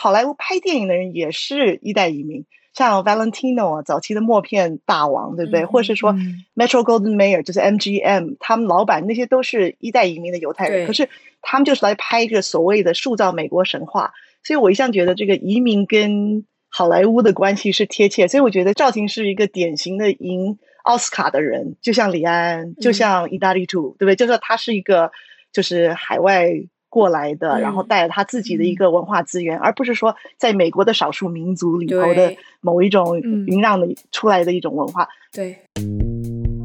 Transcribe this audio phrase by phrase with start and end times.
[0.00, 5.64] 好莱坞拍电影的人也是一代移民，像 Valentino 啊，早期的默片大王，对不对？
[5.66, 6.14] 或者是说
[6.54, 11.08] Metro Golden Mayer，就是 MGM，他们老板那些都是一代移民的犹太人，可是
[11.42, 14.12] 他们就是来拍一个所谓的塑造美国神话。
[14.44, 24.14] 所以我一向觉得这个移民跟好莱坞的关系是贴切，所以我觉得赵婷是一个典型的赢奥斯卡的人，就像李安，就像意大利兔，对不对？
[24.14, 25.10] 就是他是一个
[25.52, 26.48] 就是海外
[26.90, 35.06] 过来的，然后带着他自己的一个文化资源，而不是说在美国的少数民族里头的某一种云让的出来的一种文化。
[35.32, 35.58] 对，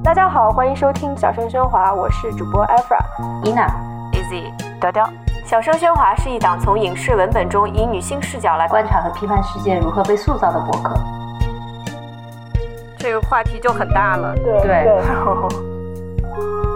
[0.03, 2.97] 大家好，欢迎收听小声喧哗，我是主播 Efra、
[3.43, 3.67] Ina、
[4.13, 5.07] Easy、雕雕。
[5.45, 10.95] 小声喧哗是一档从影视文本中以女性视角来观察和批判世界如何被塑造的博客。
[12.97, 14.87] 这个话题就很大了，对。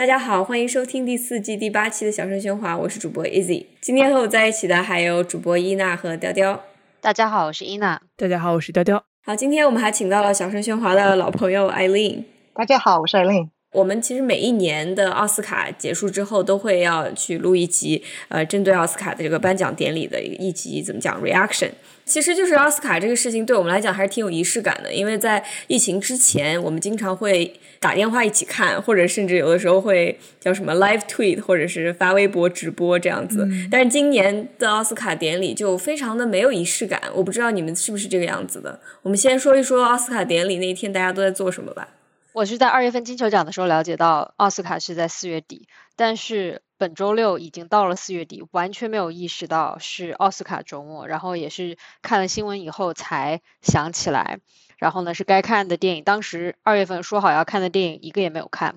[0.00, 3.66] 大家好，欢迎收听第四季第八期的小声喧哗，我是主播 Easy。
[3.82, 6.58] 今天和我在一起的还有主播伊娜和雕雕。
[7.02, 8.00] 大家好，我是伊娜。
[8.16, 9.04] 大家好，我是雕雕。
[9.26, 12.24] 好，今天我们还请到了小声喧哗的老朋友 Eileen。
[12.54, 13.50] 大家好，我是 Eileen。
[13.72, 21.68] 我们其实每一年的奥斯卡结束之后，都会要去录一集，呃，针对奥斯卡的这个颁奖典礼的一集，怎么讲 reaction？
[22.10, 33.48] 其实就是奥斯卡这个事情对我们来讲还是挺有仪式感的，因为在疫情之前，我们经常会打电话一起看，或者甚至有的时候会叫什么 live tweet，或者是发微博直播这样子。
[33.70, 38.80] 但是今年的奥斯卡典礼就非常的没有仪式感，我不知道你们是不是这个样子的。
[39.02, 41.90] 我们先说一说奥斯卡典礼那一天大家都在做什么吧。
[42.32, 54.38] 我是在二月份金球奖的时候了解到奥斯卡是在四月底，但是本周六已经到了四月底，完全没有意识到是奥斯卡周末，然后也是看了新闻以后才想起来，
[54.78, 58.76] 然后呢是该看的电影，当时二月份说好要看的电影一个也没有看，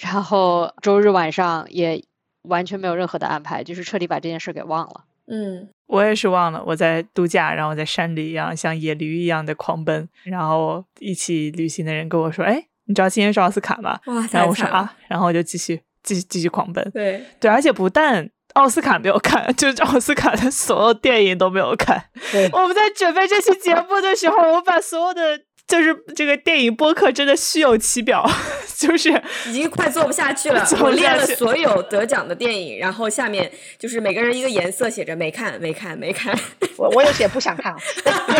[0.00, 2.02] 然后周日晚上也
[2.42, 5.04] 完全没有任何的安排，就是彻底把这件事给忘了。
[5.28, 12.66] 嗯，我也是忘了，我在度假，然后在山里一样像野驴一样的狂奔，然后一起旅行的人跟我说，哎。
[12.86, 13.98] 你知道今天是奥斯卡吗？
[14.30, 16.88] 然后我说啊，然后我就继续继续继续狂奔。
[16.92, 22.00] 对对，而且不但奥斯卡没有看， 就是奥斯卡的所有电影都没有看。
[22.52, 25.40] 我们在准备这期节目的时候，我把所有的。
[25.66, 28.24] 就是这个电影播客真的虚有其表，
[28.76, 29.10] 就是
[29.48, 30.62] 已经快做不下去了。
[30.80, 36.38] 我列了所有得奖的电影，然后下面就是每个人一个颜色，写着没看、没看、没看。
[36.76, 37.74] 我我有写 不想看，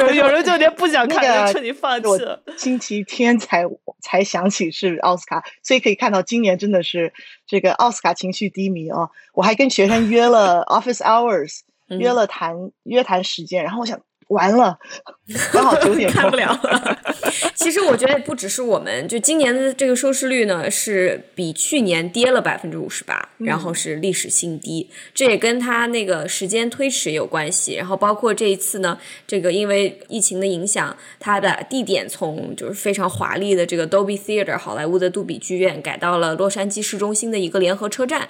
[0.00, 2.42] 有有人就连不想看就彻底放弃了。
[2.58, 3.64] 星期天才
[4.02, 7.12] 才想起是奥斯卡，所以可以看到今年真的是
[7.46, 9.08] 这个奥斯卡情绪低迷啊！
[9.32, 13.98] 我还跟学生约了 office hours，约了谈约谈时间，然后我想。
[14.28, 14.78] 完了，
[15.52, 16.98] 刚好九点看不了了。
[17.54, 24.90] 其实我觉得不只是我们，就今年的这个收视率呢，是比去年跌了百分之五十八，然后是历史新低。
[25.14, 27.74] 这也跟它那个时间推迟有关系。
[27.74, 38.28] 然后包括这一次呢，这个因为疫情的影响，它的地点从就是非常华丽的这个 Dolby Theatre 好莱坞的杜比剧院改到了洛杉矶市中心的一个联合车站，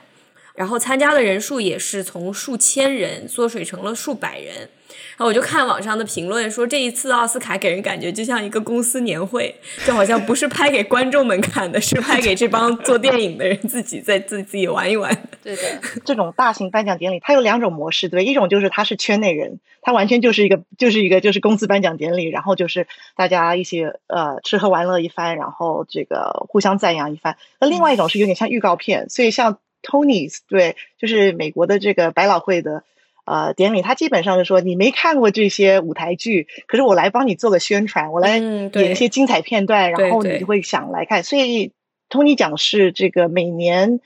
[0.55, 4.69] 然后参加的人数也是从数千人缩水成了数百人。
[5.17, 9.55] 然后我就看网上的评论说，这一次奥斯卡给人感觉就像一个公司年会，
[9.87, 15.17] 就好像不是拍给观众们看的，是拍给这帮做电影的人自己在自自己玩一玩。
[15.43, 15.63] 对的，
[16.05, 27.37] 这种大型颁奖典礼它有两种模式，对，一种就是它是圈内人，它完全就是一个就是一个就是公司颁奖典礼，然后就是大家一起呃吃喝玩乐一番，然后这个互相赞扬一番。
[27.61, 32.83] 那另外一种是有点像预告片，所以像 Tony's 对，就是美国的这个百老汇的。
[33.25, 41.23] 呃，典礼他基本上就说你没看过这些舞台剧，可是我来帮你做个宣传，我来演一些精彩片段，然后你就会想来看。
[41.23, 41.73] 所以
[42.09, 44.01] 托尼奖是这个每年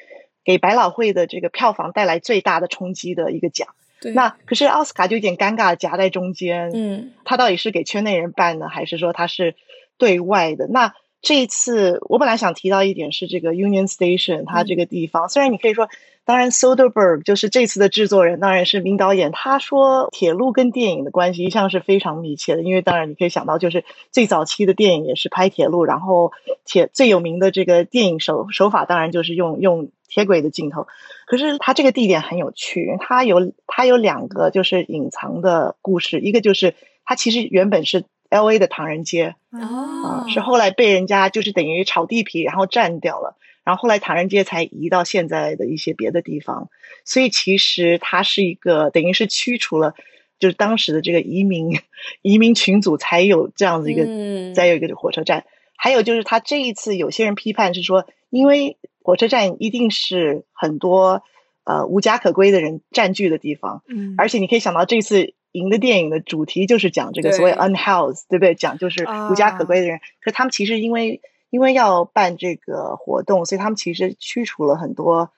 [0.45, 3.69] 给百老汇的这个票房带来最大的冲击的一个奖。
[4.15, 6.71] 那可是奥斯卡就有点尴尬，夹在中间。
[6.73, 9.57] 嗯，他到底是给圈内人办呢，还是说他是
[9.97, 10.69] 对外的？
[10.69, 15.89] 那这一次我本来想提到一点是这个 Union Station，它这个地方虽然你可以说。
[16.25, 19.33] 当然，Soderbergh 就是这次的制作人，当然是名导演。
[19.33, 23.83] 他说，铁路跟电影的关系一向是非常密切的，因为当然你可以想到，就是
[24.13, 26.33] 最早期的电影也是拍铁路，然后
[26.67, 30.87] 铁最有名的这个电影手手法，当然就是用用铁轨的镜头。
[31.27, 36.75] 可是它这个地点很有趣，它有它有两个就是隐藏的故事，一个就是
[37.07, 43.37] 它其实原本是 L A 的唐人街，哦，是后来被人家就是等于炒地皮，然后占掉了。
[43.65, 46.71] 然后后来唐人街才移到现在的一些别的地方，
[47.05, 49.95] 所以其实它是一个等于是驱除了
[50.39, 51.79] 就是当时的这个移民
[52.23, 55.45] 移民群组才有这样子一个，嗯再有一个火车站。
[55.77, 61.23] 还有就是他这一次有些人批判是说，因为火车站一定是很多
[61.65, 68.55] 呃无家可归的人占据的地方，嗯，而且你可以想到这次赢的电影的主题就是讲这个所谓 unhoused，对不对？
[68.55, 70.01] 讲就是无家可归的人。
[70.21, 75.31] 可他们其实因为因为要办这个活动，所以他们其实驱除了很多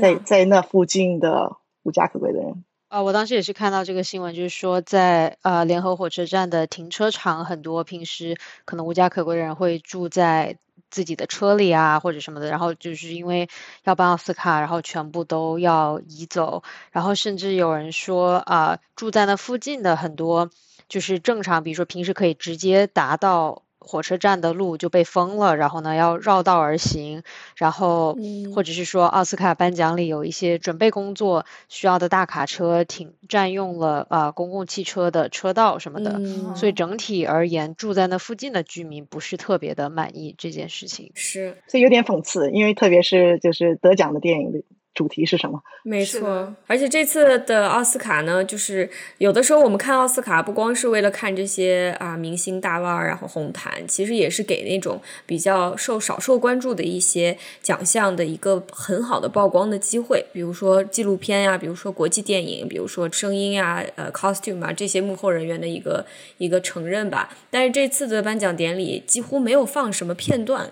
[0.00, 2.64] 在在那附近的无家可归的人。
[2.88, 10.58] 啊，我当时也是看到这个新闻，就是说在呃联合火车站的停车场，很多平时可能无家可归的人会住在
[10.90, 12.48] 自己的车里啊，或者什么的。
[12.50, 13.48] 然后就是因为
[13.82, 16.62] 要办奥斯卡，然后全部都要移走。
[16.92, 20.50] 然后甚至有人说啊，住在那附近的很多
[20.88, 23.63] 就是正常，比如说平时可以直接达到。
[23.86, 27.22] 火车站的路就被封了，然后呢要绕道而行，
[27.56, 28.16] 然后
[28.54, 36.20] 或者是说奥斯卡颁奖礼有一些准备工作需要的大卡车停占用了啊公共汽车的车道什么的，
[36.56, 41.58] 所以整体而言住在那附近的居民不是特别的满意这件事情，是。
[41.68, 44.64] 所以有点讽刺，因为特别是就是得奖的电影里。
[44.94, 45.60] 主题是什么？
[45.82, 48.88] 没错，而且这次的奥斯卡呢，就是
[49.18, 60.24] 有的时候我们看奥斯卡，不光是为了看这些啊明星大腕儿然后红毯，其实也是给那种比较受少受关注的一些奖项的一个很好的曝光的机会。
[60.32, 66.06] 比如说纪录片呀，比如说国际电影，比如说声音呀，呃，costume 啊这些幕后人员的一个
[66.38, 67.36] 一个承认吧。
[67.50, 70.70] 但是这次的颁奖典礼几乎没有放什么片段，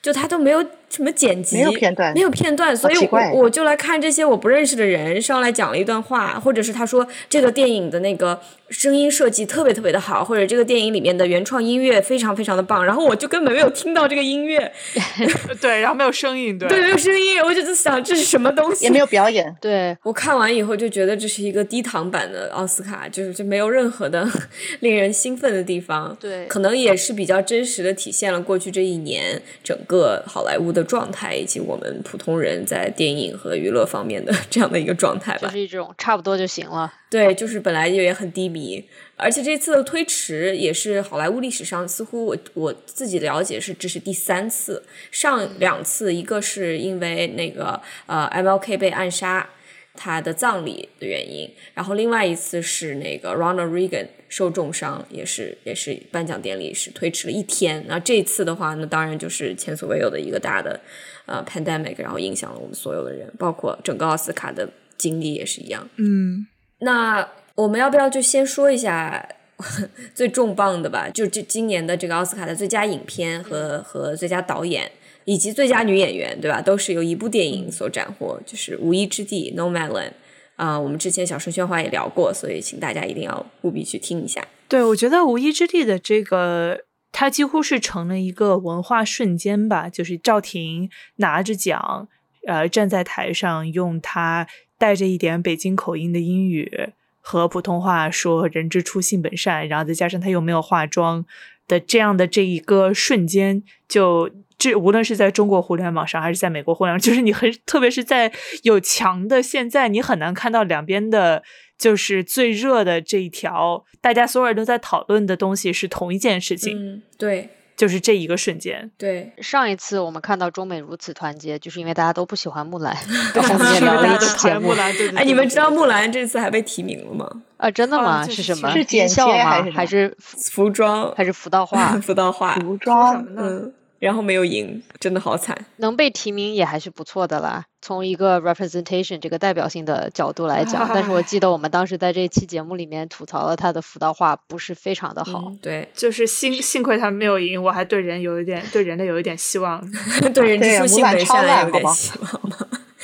[0.00, 0.64] 就他都没有。
[0.92, 1.56] 什么剪辑？
[1.56, 8.38] 没有片段，没有片段，所以我我就来看这些我不认识的人上来讲了一段话，或者是他说这个电影的那个
[8.72, 14.72] 声音设计特别特别的好，或者这个电影里面的原创音乐非常非常的棒，然后我就根本没有听到这个音乐，
[15.60, 24.28] 对，然后没有声音，对，对，没有声音，我就在想这是什么东西，也没有表演， 对我看完以后就觉得这是一个低糖版的奥斯卡，就是就没有任何的
[24.80, 31.62] 令人兴奋的地方，对，可能也是比较真实的体现了过去这一年整个好莱坞的状态以及。
[31.62, 36.92] 我们普通人在电影和娱乐方面的这样的一个状态吧，就是一种差不多就行了。
[37.12, 38.82] 对，就是本来就也很低迷，
[39.16, 49.50] 而且这次的推迟也是好莱坞历史上似乎我我自己了解是这是第三次，上两次一个是因为那个呃 MLK 被暗杀。
[49.94, 57.84] 他的葬礼的原因，然后另外一次是那个 Ronald Reagan 受重伤，也是也是颁奖典礼是推迟了一天。
[57.86, 60.80] 那这次的话，那当然就是前所未有的一个大的
[61.26, 64.66] 呃 pandemic，然后影响了我们所有的人，包括整个奥斯卡的
[64.96, 65.86] 经历也是一样。
[65.96, 66.46] 嗯，
[66.82, 69.28] 那我们要不要就先说一下
[70.14, 71.08] 最重磅的吧？
[71.08, 74.92] 就这今年的这个奥斯卡的最佳影片和和最佳导演。
[75.24, 76.60] 以及最佳女演员，对吧？
[76.60, 80.14] 都是由一部电影所斩获，就是《无依之地》（No Man Land）。
[80.56, 84.44] 啊，我们之前小声喧哗也聊过，所以请大家一定要务必去听一下。
[84.66, 86.80] 对，我觉得《无依之地》的这个，
[87.12, 89.88] 它几乎是成了一个文化瞬间吧。
[89.88, 92.08] 就是赵婷拿着奖，
[92.48, 94.48] 呃，站在台上，用她
[94.82, 96.90] 带着一点北京口音的英语
[97.20, 101.24] 和普通话说“人之初，性本善”，然后再加上他又没有化妆
[101.68, 104.28] 的这样的这一个瞬间，就。
[104.58, 108.30] 这无论是在中国互联网上，还是在美国互联网，就是你很，特别是在
[108.62, 111.42] 有墙的现在，你很难看到两边的，
[111.76, 116.78] 就是最热的这一条，大家所有人都在讨论的东西是同一件事情。
[116.78, 117.48] 嗯，对，
[117.82, 118.88] 就是这一个瞬间。
[118.96, 122.96] 对，上一次我们看到中美如此团结，就是因为大家都不喜欢木兰，
[123.34, 124.70] 然后我们聊了一期节目。
[125.16, 127.28] 哎，你们知道木兰这次还被提名了吗？
[127.56, 128.24] 啊，真的吗？
[128.30, 128.70] 是什么？
[128.70, 129.66] 是剪笑吗？
[129.74, 131.12] 还是服装？
[131.16, 131.98] 还是服道 化？
[131.98, 132.54] 服道化？
[132.54, 133.26] 服装？
[133.36, 133.74] 嗯。
[134.02, 135.56] 然后没有赢，真的好惨。
[135.76, 140.90] 能被提名也还是不错的啦，从一个 representation 这个代表性的角度来讲。
[140.92, 145.52] 但是我记得我们当时在这期节目里面吐槽了他的辅导话不是非常的好。
[145.62, 149.80] 对，就是幸幸亏他没有赢，我还对人有一点对人类有一点希望，
[150.34, 152.56] 对人之初性本善有点希望吗？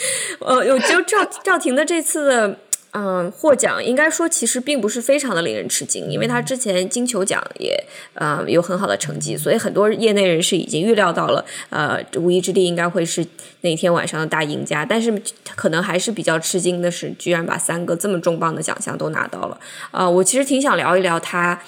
[0.41, 2.59] 呃，我觉得赵赵婷的这次的。
[2.93, 13.25] 嗯，获奖应该说其实并不是非常的令人吃惊，因为他之前金球奖也呃有很好的成绩，所以很多业内人士已经预料到了，呃，无依之地应该会是
[13.61, 14.87] 那天晚上的大赢家。
[14.87, 15.23] 但是
[15.55, 19.61] 可能还是比较吃惊的是，居然把三个这么重磅的奖项都拿到了。
[19.91, 21.61] 啊，我其实挺想聊一聊他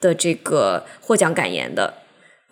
[0.00, 2.01] 的这个获奖感言的。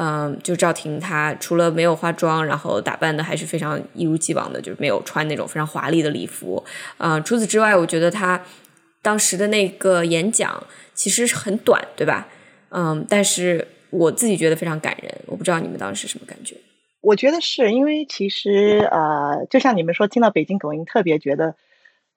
[0.03, 6.65] 嗯，就赵婷，她除了没有化妆，然后打扮的还是非常一如既往的，就是没有穿那种非常华丽的礼服。
[6.97, 8.41] 嗯，除此之外，我觉得她
[9.03, 12.29] 当时的那个演讲其实很短，对吧？
[12.71, 15.15] 嗯，但是我自己觉得非常感人。
[15.27, 16.57] 我不知道你们当时什么感觉？
[17.03, 21.55] 我觉得是因为其实呃，就像你们说，听到北京口音，特别觉得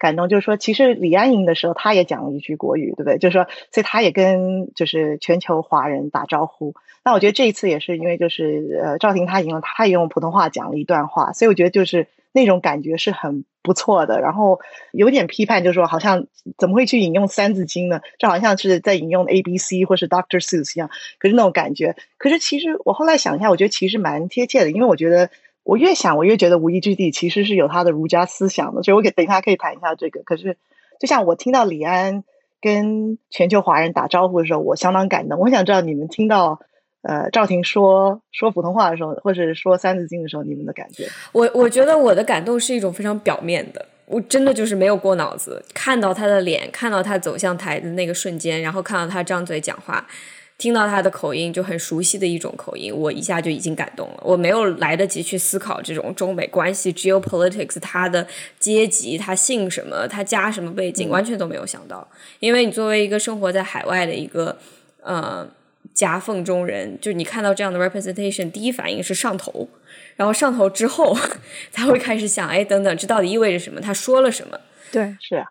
[0.03, 3.17] 感动，就是说，其实李安赢的时候，他也讲了一句国语，对不对？
[3.17, 6.75] 就是说，所以他也跟就是全球华人打招呼。
[7.05, 14.19] 那我觉得这一次也是因为就是呃赵婷她赢了，她也用普通话讲了一段话，所以我觉得就是那种感觉是很不错的。
[14.19, 14.59] 然后
[14.91, 18.01] 有点批判，就是说好像怎么会去引用《三字经》呢？
[18.19, 20.89] 这好像是在引用 A B C 或是 Doctor Seuss 一样。
[21.17, 25.29] 可是那种感觉，可是其实我后来想一下，我觉得其实蛮贴切的，因为我觉得
[25.63, 30.21] 我越想我越觉得《无意之地》其实是有他的儒家思想的，所以我给等一下可以谈一下这个。
[30.23, 30.57] 可是
[30.99, 32.23] 就像我听到李安
[32.61, 35.39] 跟全球华人打招呼的时候，我相当感动。
[35.39, 36.59] 我想知道你们听到。
[37.05, 41.05] 呃，赵婷说说普通话的时候，或者说《三字经》的时候，你们的感觉？
[41.33, 45.61] 我我觉得我的感动是一种非常表面的，我真的就是没有过脑子。
[45.73, 50.07] 看到他的脸，看到他走向台的那个瞬间，然后看到他张嘴讲话，
[50.57, 54.19] 听到他的口音，就很熟悉的一种口音，我一下就已经感动了。
[54.21, 58.25] 我没有来得及去思考这种中美关系、geopolitics，他的
[58.59, 62.07] 阶级，他姓什么，他家什么背景，完全都没有想到。
[62.39, 64.57] 因为你作为一个生活在海外的一个，
[65.01, 65.49] 呃。
[65.93, 69.67] 夹缝中人，就你看到这样的 representation，第一反应是上头，
[70.15, 71.15] 然后上头之后
[71.71, 73.79] 才会开始想，哎，等等，这到底意味着什么？
[73.79, 74.59] 他说了什么？
[74.91, 75.45] 对，是啊，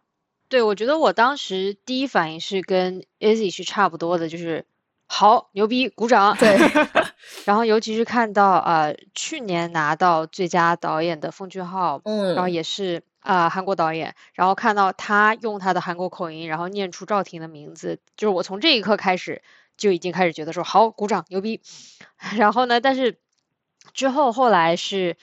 [0.48, 4.64] 对，我觉得我当时第一反应是跟 Izzy 是差不多的，就是
[5.06, 6.36] 好牛逼，鼓掌。
[6.36, 6.56] 对，
[7.44, 19.42] 然后尤其是看到呃去年拿到最佳导演的奉俊昊，嗯，然后也是啊韩国导演，然后看到他用他的韩国口音，然后念出赵婷的名字，就是我从这一刻开始。
[19.78, 21.60] 就已经开始觉得说好鼓掌牛逼，
[22.36, 23.18] 然后呢，但是
[23.94, 25.16] 之后后来是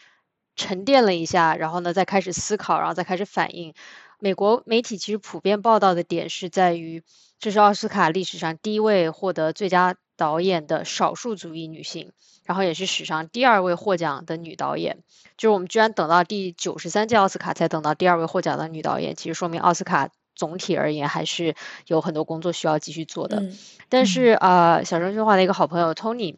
[0.56, 3.76] 沉淀了一下，然后呢再开始思考，然后再开始反应。
[4.20, 7.04] 美国媒体其实普遍报道的点是在于，
[7.40, 12.12] 这是奥斯卡历史上第一位获得最佳导演的少数族裔女性，
[12.44, 15.04] 然后也是史上第二位获奖的女导演。
[15.38, 20.10] 就是我们居然等到第九十三届奥斯卡才等到第二位获奖的女导演，其实说明奥斯卡。
[20.36, 21.54] 总体而言，还是
[21.88, 23.44] 有很多工作需要继续做的。
[23.90, 26.38] 但是啊，小声说话的一个好朋友 Tony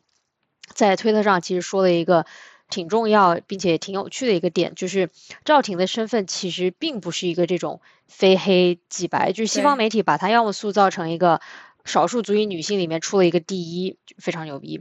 [0.74, 2.26] 在推特上其实说了一个
[2.72, 5.12] 挺重要并且挺有趣的一个点，就是
[5.46, 11.42] 赵婷的身份其实并不是一个这种非黑即白，就是西方媒体把她要么塑造成一个
[11.86, 14.80] 少数族裔女性里面出了一个第一，非常牛逼。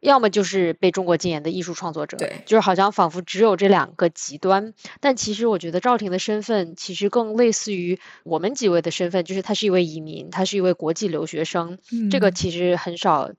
[0.00, 4.72] 要么就是被中国禁言的艺术创作者，对，就是好像仿佛只有这两个极端。
[4.98, 11.78] 但其实我觉得赵婷的身份其实更类似于我们几位的身份，就是她是一位移民，她是一位国际留学生，
[12.10, 13.30] 这个其实很少。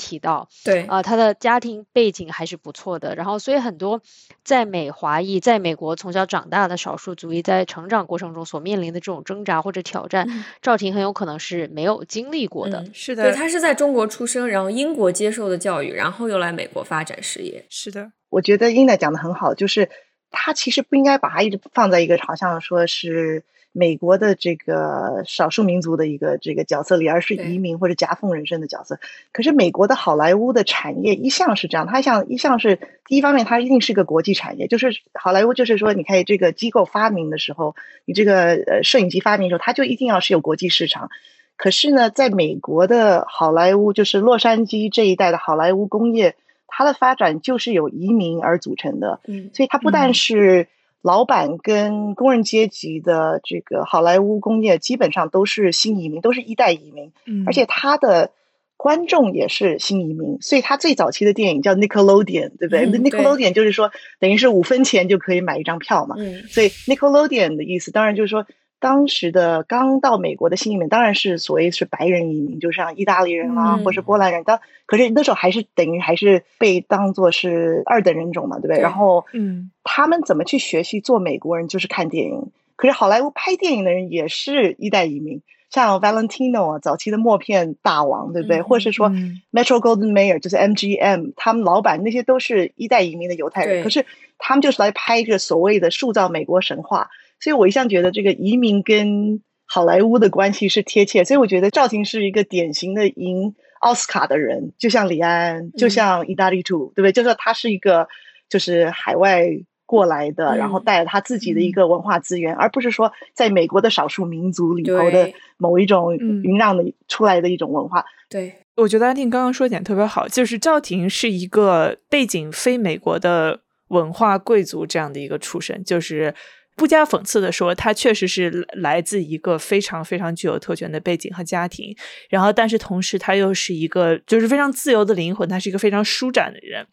[0.00, 4.00] 提到对啊，他的家庭背景还是不错的，然后所以很多
[4.42, 10.26] 在美华裔在美国从小长大的少数族裔在成长过程中所面临的这种挣扎或者挑战，
[10.62, 12.86] 赵婷很有可能是没有经历过的。
[12.94, 17.66] 是的，对他是在中国出生，然后英国接受的教育，然后又来美国发展事业。
[17.68, 19.90] 是的，我觉得英娜讲的很好，就是
[20.30, 23.44] 他其实不应该把它一直放在一个好像说是。
[23.72, 28.98] 美国的这个少数民族的一个这个角色里，而是移民或者夹缝人生的角色。
[29.30, 34.66] 可是美国的好莱坞的产业一向是这样，它像一向是第一方面，它一定是个国际产业。
[34.66, 41.08] 就是好莱坞，就是说，你看这个机构发明的时候，你这个呃摄影机发明的时候，它就一定要是有国际市场。
[41.56, 46.34] 可是呢，在美国的好莱坞，就是洛杉矶这一带的好莱坞工业，
[46.70, 49.20] 它的发展就是由移民而组成的。
[49.26, 50.68] 嗯，所以它不但是。
[51.02, 57.10] 老板跟工人阶级的这个好莱坞工业基本上都是新移民，都是一代移民，
[57.46, 58.32] 而且它的
[58.76, 66.16] 观众也是新移民，所以它最早期的电影叫 Nickelodeon，对不对？Nickelodeon 就是说等于是五分钱就可以买一张票嘛，
[66.50, 68.44] 所以 Nickelodeon 的意思当然就是说。
[68.80, 74.42] 当时的刚到美国的新移民当然是所谓是白人移民，就像意大利人啊，或是波兰人。
[74.42, 78.80] 当可是那时候还是等于还是被当做是二等人种嘛，对不对？
[78.80, 82.50] 然后，嗯，他们怎么去学习做美国人，就是看电影。
[82.74, 88.62] 可是好莱坞拍电影的人也是一代移民，像 Valentino 啊，早期的默片大王，对不对？
[88.62, 89.10] 或是说
[89.52, 93.84] Metro Golden Mayer，就是 MGM，他们老板那些都是一代移民的犹太人。
[93.84, 94.06] 可是
[94.38, 97.10] 他们就是来拍一个所谓的塑造美国神话。
[97.40, 101.24] 所以，我一向觉得这个移民跟好莱坞的关系是贴切。
[101.24, 107.12] 所以，我觉得赵婷是一个典型的赢奥斯卡的人，就像李安，就像意大利兔，对不对？
[107.12, 108.06] 就说他是一个
[108.48, 109.46] 就是海外
[109.86, 118.04] 过来的，然后带了他自己的一个文化资源，而不是说在美国的少数民族里头的某一种云让的出来的一种文化。
[118.28, 126.34] 对，我觉得安婷刚刚说一点特别好，就是赵婷是一个背景非美国的文化贵族这样的一个出身，就是。
[126.80, 131.94] 不加讽刺的说，他确实是来自一个非常非常具有特权的背景和家庭。
[132.30, 136.86] 然后，但是同时他又是一个就是非常自由的灵魂，他是一个非常舒展的人。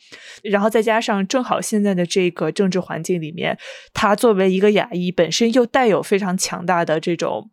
[0.43, 3.57] 然后再加上正好现在的这个政治环境里面，
[3.93, 7.49] 他作为一个亚裔，本身又带有非常强大的这种。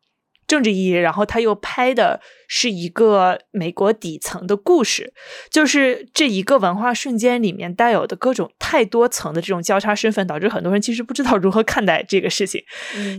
[0.47, 5.13] 政治意义，然后他又拍的是一个美国底层的故事，
[5.51, 12.63] 就是这一个文化瞬间里面带有的各种太多层的这种交叉身份，导致很多人其实不知道如何看待这个事情。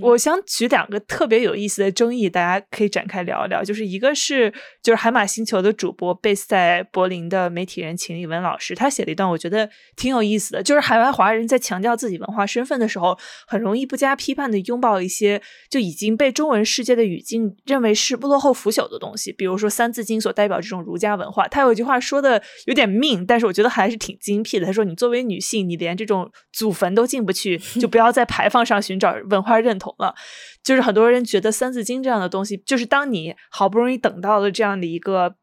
[0.02, 3.64] 我想举两个特别有意思的争议，大家可以展开聊一聊。
[3.64, 4.54] 就是一个是
[4.84, 13.18] 就是海马星球的主播贝斯在柏林的媒体人秦立文老师，他写了一段我觉得挺有意思的，就是海外华人在强调自己文化身份的时候，
[13.48, 17.15] 很容易不加批判的拥抱一些就已经被中文世界的语。
[17.16, 21.48] 语境认为是不落后腐朽的东西，比如说《三字经》所代表这种儒家文化。
[21.48, 24.66] 他有一句话说的有点命，但是我觉得还是挺精辟的。
[24.66, 30.14] 他说：“你作为女性，你连这种祖坟都进不去，就不要在牌坊上寻找文化认同了。”
[30.62, 35.36] 就是很多人觉得《三字经》这样的东西，就是当你好不容易等到了这样的一个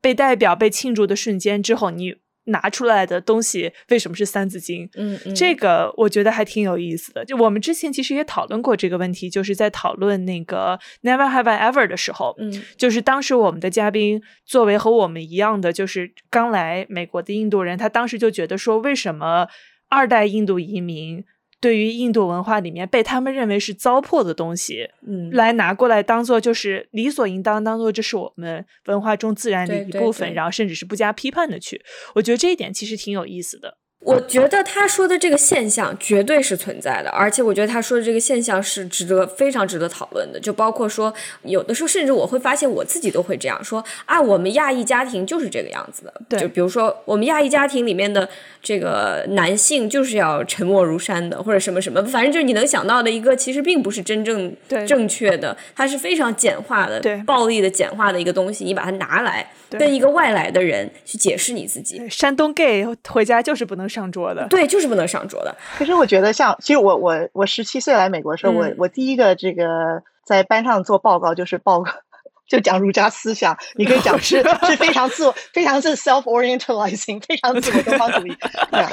[0.00, 2.16] 被代表、被庆祝的瞬间之后，你。
[2.50, 4.86] 拿出来的东西为什么是《三字经》？
[4.94, 7.24] 嗯，这个我觉得还挺有意思的。
[7.24, 19.48] 就我们之前其实也讨论过这个问题，就是在讨论那个 Never Have I Ever 的时候，嗯，就是当时我们的嘉宾作为和我们一样的，就是刚来美国的印度人，他当时就觉得说，为什么
[19.88, 21.24] 二代印度移民？
[21.60, 31.82] 对于印度文化里面被他们认为是糟粕的东西，嗯，来拿过来当做就是理所应当，当做这是我们文化中自然的一部分，然后甚至是不加批判的去，
[32.14, 33.76] 我觉得这一点其实挺有意思的。
[34.00, 40.40] 我觉得他说的这个现象绝对是存在的，而且我觉得他说的这个现象是值得非常值得讨论的。
[40.40, 46.14] 就包括说，有的时候甚至我会发现我自己都会这样说啊，我们亚裔家庭就是这个样子的。
[46.30, 48.26] 对，就比如说我们亚裔家庭里面的
[48.62, 59.50] 这个男性就是要沉默如山的，或者什么什么，反正就是你能想到的一个，其实并不是真正正确的，它是非常简化的、暴力的简化的一个东西，你把它拿来。
[59.78, 65.54] 跟一个外来的人去解释你自己，山东 gay 回家就是不能上桌的，对，就是不能上桌的。
[65.76, 71.92] 可是我觉得，像其实我我我十七岁来美国的时候，我我第一个这个在班上做报告就是报告，
[72.48, 78.36] 就讲儒家思想， 你可以讲是是非常自我， 非常是 self orientalizing，非常自我东方主义，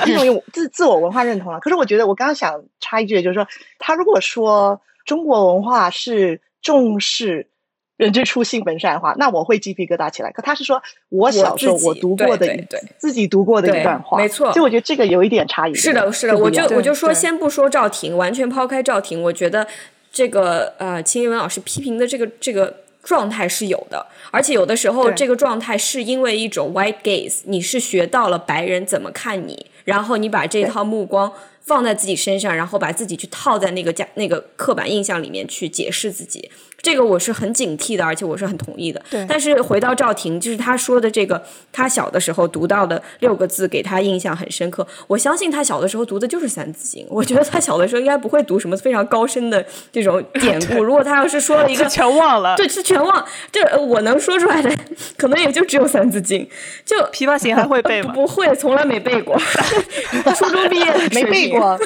[0.05, 1.59] 这种自自我文化认同了。
[1.59, 3.47] 可是我觉得，我刚刚想插一句，就是说，
[3.79, 7.47] 他如果说中国文化是重视。
[7.97, 10.31] 人之初，性本善的话，那我会鸡皮疙瘩起来。
[10.31, 12.65] 可他是说，我小时候我读过的，
[12.97, 14.53] 自己读过的一段话，没错。
[14.53, 15.73] 就我觉得这个有一点差异。
[15.73, 19.67] 是的，是的，我就我就说，先不说赵婷，完全抛开赵婷，我觉得
[20.11, 36.51] 这个呃，秦一文老师批评的这个这个状态是有的，而且有的时候这个状态是因为一种 white gaze，你是学到了白人怎么看你，然后你把这套目光放在自己身上，然后把自己去套在那个家那个刻板印象里面去解释自己。
[36.81, 39.01] 这个我是很警惕的，而且我是很同意的。
[39.09, 39.25] 对。
[39.27, 44.87] 但是回到赵婷，就是他说的这个，他小的时候读到的六个字，给他印象很深刻。
[45.07, 47.03] 我相信他小的时候读的就是《三字经》。
[47.09, 50.83] 我觉得他小的时候应该不会读什么非常高深的这种 典故。
[50.83, 52.55] 如果他要是说了一个，全忘了。
[52.55, 53.25] 对，是全忘。
[53.51, 54.73] 这我能说出来的，
[55.17, 56.45] 可能也就只有《三字经》。
[56.85, 58.13] 就《琵琶行》还会背吗？
[58.15, 59.37] 不会，从来没背过。
[60.35, 61.77] 初中毕业没背过。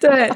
[0.00, 0.30] 对。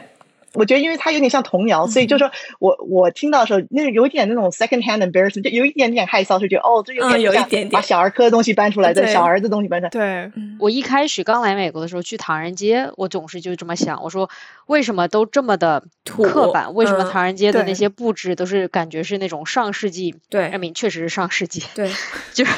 [0.54, 9.90] 我觉得，因为它有点像童谣，所以就说我我听到的时候，那有一点那种 second hand embarrassment，就有一点点害臊，就觉得哦，这有点有一点点把小儿科的东西搬出来，对小儿子东西搬出来。
[9.90, 14.30] 对，我一开始刚来美国的时候去唐人街，我总是就这么想，我说
[14.66, 16.72] 为什么都这么的刻板？
[16.74, 20.14] 为什么唐人街的那些布置都是感觉是那种上世纪？
[20.28, 21.62] 对，艾明确实是上世纪。
[21.74, 21.90] 对，
[22.32, 22.52] 就是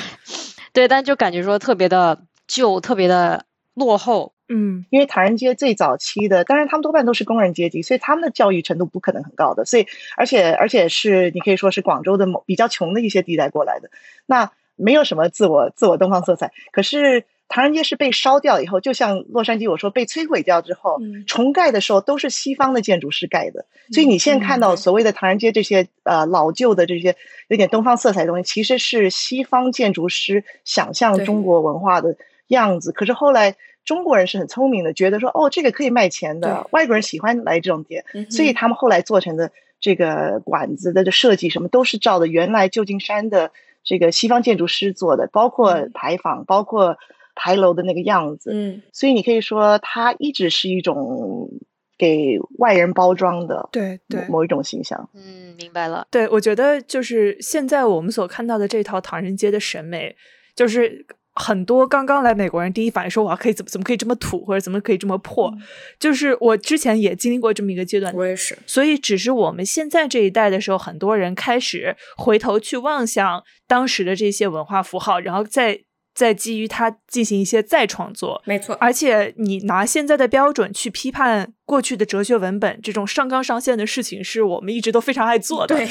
[0.73, 4.34] 对，但就感觉说特别的旧，特别的落后。
[4.47, 9.87] 嗯，因为唐人街最早期的，当然他们多半都是工人阶级，所以他们的教育程度不可能很高的，所以
[10.19, 13.89] 而且而且是你可以说是广州的某比较穷的一些地带过来的，
[14.27, 16.53] 那没有什么自我自我东方色彩。
[16.73, 27.17] 可是唐人街是被烧掉以后，就像洛杉矶我说被摧毁掉之后，重盖的时候都是西方的建筑师盖的，所以你现在看到所谓的唐人街这些呃老旧的这些
[27.49, 32.17] 有点东方色彩的东西，其实是西方建筑师想象中国文化的
[32.49, 32.93] 样子。
[32.93, 33.57] 可是后来。
[33.85, 46.97] 中国人是很聪明的，觉得说哦，这个可以卖钱的，外国人喜欢来这种店，所以他们后来做成的这个馆子的设计什么都是照的原来旧金山的这个西方建筑师做的，包括牌坊，包括
[47.35, 48.51] 牌楼的那个样子。
[48.55, 51.51] 嗯，所以你可以说它一直是一种
[51.99, 55.11] 给外人包装的，对对，某一种形象。
[55.13, 56.07] 嗯，明白了。
[56.11, 60.17] 对，我觉得就是现在我们所看到的这套唐人街的审美，
[60.57, 61.05] 就是。
[61.35, 65.53] 很多刚刚来美国人第一反应说哇可以怎么怎么可以这么土或者怎么可以这么破，
[65.99, 68.59] 就是我之前也经历过这么一个阶段，我也是。
[68.67, 75.84] 所以只是我们现在这一代的时候，很多人开始回头去望向当时的这些文化符号，然后再。
[76.15, 78.77] 再基于它进行一些再创作，没错。
[78.81, 85.75] 而且你拿现在的标准去批判过去的哲学文本，这种上纲上线的事情，是我们一直都非常爱做的。
[85.75, 85.89] 对，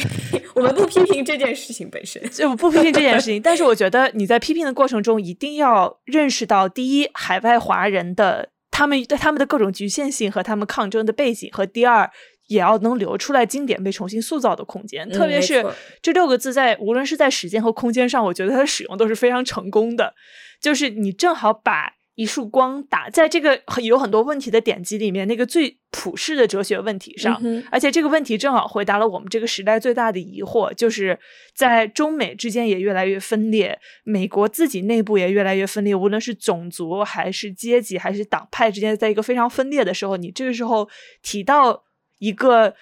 [0.56, 3.42] 我们不批评这件事情本身，就不批评这件事情。
[3.42, 12.10] 但是我觉得你在批评的过程中，一定要认识到，第一，海外华人的他们他们的各种局限性和他们抗争的背景，和第二。
[12.48, 15.66] 也要能留出来经典被重新塑造的空间，特别是
[16.02, 20.14] 这六个字在无论是在时间和空间上，我觉得它的使用都是非常成功的。
[20.62, 31.18] 就是你正好把一束光打在这个有很多问题的典籍里面，那个最普世的哲学问题上，而且这个问题正好回答了我们这个时代最大的疑惑，就是
[31.56, 40.88] 在中美之间也越来越分裂，美国自己内部也越来越分裂，无论是种族还是阶级还是党派之间，在一个非常分裂的时候，你这个时候
[41.22, 41.84] 提到。
[42.24, 42.74] 一个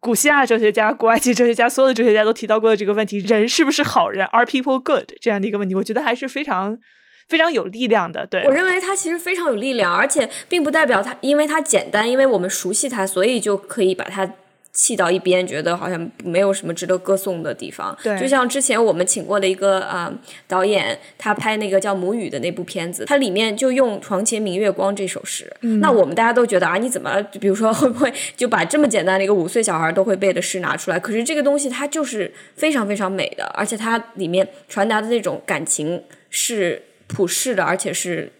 [0.00, 5.12] 古希腊哲学家、古埃及哲学家，所有的哲学家都提到过的这个问题：人是不是好人？Are people good？
[5.20, 6.78] 这样的一个问题，我觉得还是非常
[7.28, 8.26] 非常有力量的。
[8.26, 14.30] 对我认为它其实非常有力量，而且并不代表它，因为它简单，因为我们熟悉它，所以就可以把它。
[14.74, 17.96] 弃到一边，觉得好像没有什么值得歌颂的地方。
[18.02, 20.12] 对，就像之前我们请过的一个啊
[20.48, 25.50] 导演，他拍那个叫《母语》的那部片子，它里面就用“床前明月光”这首诗。
[25.80, 30.98] 那我们大家都觉得啊，你怎么，比如说会不会就把这么简单的一个五岁小孩都会背的诗拿出来？
[30.98, 38.32] 可是这个东西它就是非常非常美的，而且它里面传达的那种感情是普世的，而且是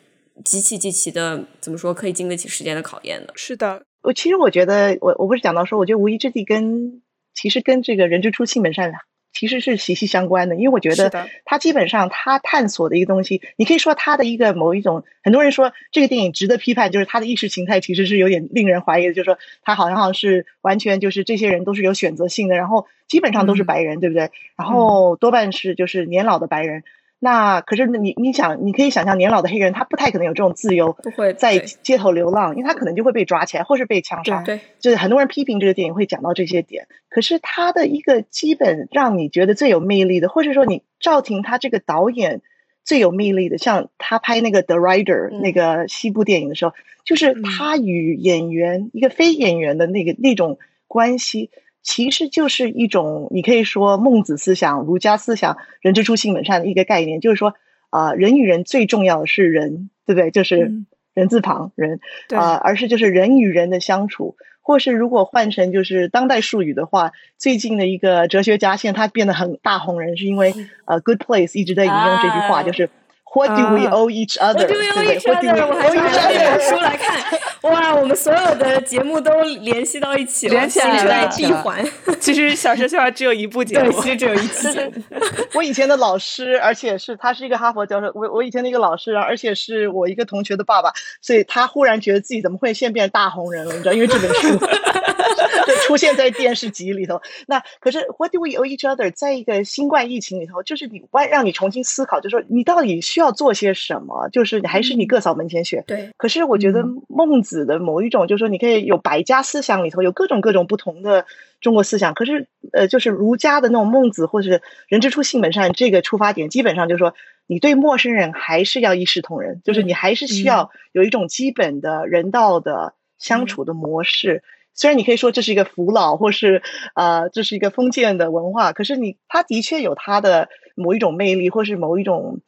[0.44, 3.33] 极其极其的怎么说，可以经得起时间的考验的。
[3.37, 3.83] 是的。
[4.05, 8.93] 我其实我觉得，我我不是讲到说，我觉得无意之地跟其实跟这个人之初性本善
[9.33, 11.11] 其实是息息相关的，因为我觉得
[11.45, 24.31] 他基本上他探索的一个东西，你可以说他的一个某一种，很多人说这个电影值得批判，就是他的意识形态其实是有点令人怀疑的，就是说他好像好像是完全就是这些人都是有选择性的，然后基本上都是白人，对不对？
[24.57, 26.85] 然后多半是就是年老的白人。
[27.20, 34.42] 那可是你你想，你可以想象年老的黑人，他不太可能有这种自由，不会在街头流浪，因为他可能就会被抓起来，或是被枪杀。
[34.42, 36.87] 对，就是很多人批评这个电影会讲到这些点。
[37.09, 42.42] 可是他的一个基本让你觉得最有魅力的，或者说你赵婷他这个导演
[42.85, 46.74] 最有魅力的，像他拍那个《The Rider》那个西部电影的时候，
[47.05, 51.50] 就是他与演员一个非演员的那个那种关系。
[51.85, 57.55] 其实就是一种，你可以说孟子思想、儒家思想“人之初，性本善”的一个概念，就是说，
[57.90, 60.31] 啊，人与人最重要的是人，对不对？
[60.33, 60.73] 就是
[61.12, 62.01] 人字旁人，
[62.35, 70.55] 啊，而是就是人与人的相处，或是如果换成就是当代术语的话，最近的一个哲学家现在他变得很大红人，是因为
[70.87, 72.88] 呃，Good Place 一直在引用这句话，就是。
[73.35, 74.64] What do we owe each other？
[74.64, 75.18] 对不对？
[75.27, 77.20] 我还拿了这本书来看，
[77.62, 81.85] 哇，我们所有的节目都联系到一起了，连起来了，闭环。
[82.20, 84.68] 其实小学笑话只有一部节目，其实只有一期。
[85.55, 88.11] 我以前的老师，而且是他是一个哈佛教授。
[88.14, 93.73] 我我以前的一个老师，而且是我一个同学的爸爸，所以他忽然觉得自己怎么会现变大红人了？
[93.75, 94.59] 你知道，因为这本书
[95.67, 97.21] 就出现在电视集里头。
[97.49, 99.13] 那可是 What do we owe each other？
[99.13, 103.25] 在一个新冠疫情里头，就是你外让你重新思考，就是说你到底需要。
[103.25, 104.29] 要做些什么？
[104.29, 105.83] 就是还是你各扫门前雪。
[105.87, 106.11] 对。
[106.19, 111.25] 可是我觉得孟子的某一种，就是说你可以有百家思想里头有各种各种不同的
[111.59, 112.13] 中国思想。
[112.13, 117.15] 可是呃，就是儒家的那种孟子，或者是人之初性本善这个出发点，基本上就是说
[117.47, 124.43] 你对陌生人还是要一视同仁，就是你还是需要有一种基本的人道的相处的模式。
[124.75, 126.63] 虽然你可以说这是一个古老，或是
[126.95, 132.41] 呃这是一个封建的文化，可是你它的确有它的某一种魅力，或是某一种。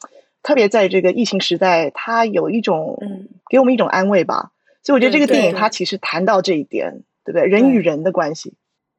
[0.43, 3.01] 特别在这个疫情时代，它有一种
[3.51, 4.53] 给我们一种安慰吧。
[4.85, 7.49] 所以我觉得这个电影它其实谈到这一点，对不对？
[7.49, 8.55] 人与人的关系。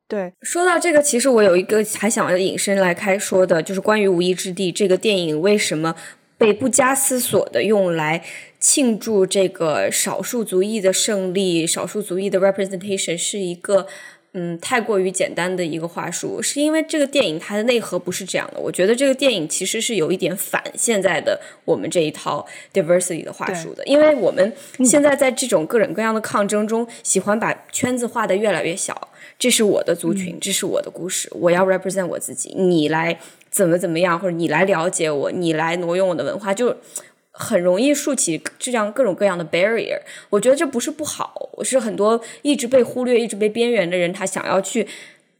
[0.10, 5.96] 对，说到这个，其实我有一个还想要引申来开说的，就是关于《无意之地》这个电影为什么
[6.38, 8.24] 被不加思索的用来
[8.60, 13.88] 庆祝这个少数族裔的胜利、少数族裔的 representation 是一个。
[14.34, 18.60] 嗯，太过于简单的一个话术，是因为这个电影它的内核不是这样的。
[18.60, 24.54] 我觉得这个电影其实是有一点反现在的我们这一套 diversity 的话术的，因为我们
[24.86, 29.10] 现在在这种各种各样的抗争中，喜欢把圈子画的越来越小。
[29.40, 33.20] 这是我的族群，这是我的故事，我要 represent 我自己，你来
[33.58, 36.78] 怎么怎么样，或者你来了解我，你来挪用我的文化，就。
[37.40, 40.00] 很容易竖起这样各种各样的 barrier，
[40.32, 44.88] 我觉得这不是不好，我是很多一直被忽略、一直被边缘的人，他想要去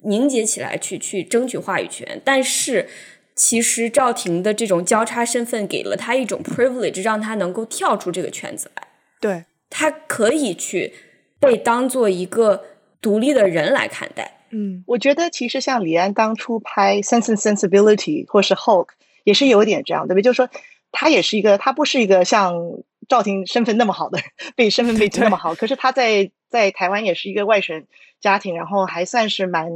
[0.02, 2.22] 凝结起来，去去争取话语权。
[2.24, 2.88] 但是
[3.34, 8.88] 其实赵婷的这种交叉身份给了他一种 privilege，让他能够跳出这个圈子来。
[9.20, 10.94] 对，他可以去
[11.40, 12.64] 被当做一个
[13.02, 14.37] 独立的人来看待。
[14.50, 18.86] 嗯，我觉得其实像李安当初拍《Sense and Sensibility》或是《Hulk》，
[19.24, 20.22] 也是有点这样，对不对？
[20.22, 20.50] 就是说，
[20.92, 22.54] 他也是一个，他不是一个像
[23.08, 24.20] 赵婷身份那么好的
[24.56, 27.86] 被身份背景那么好，可是他在在台湾也是一个外省
[28.20, 29.70] 家庭，然后还算是蛮，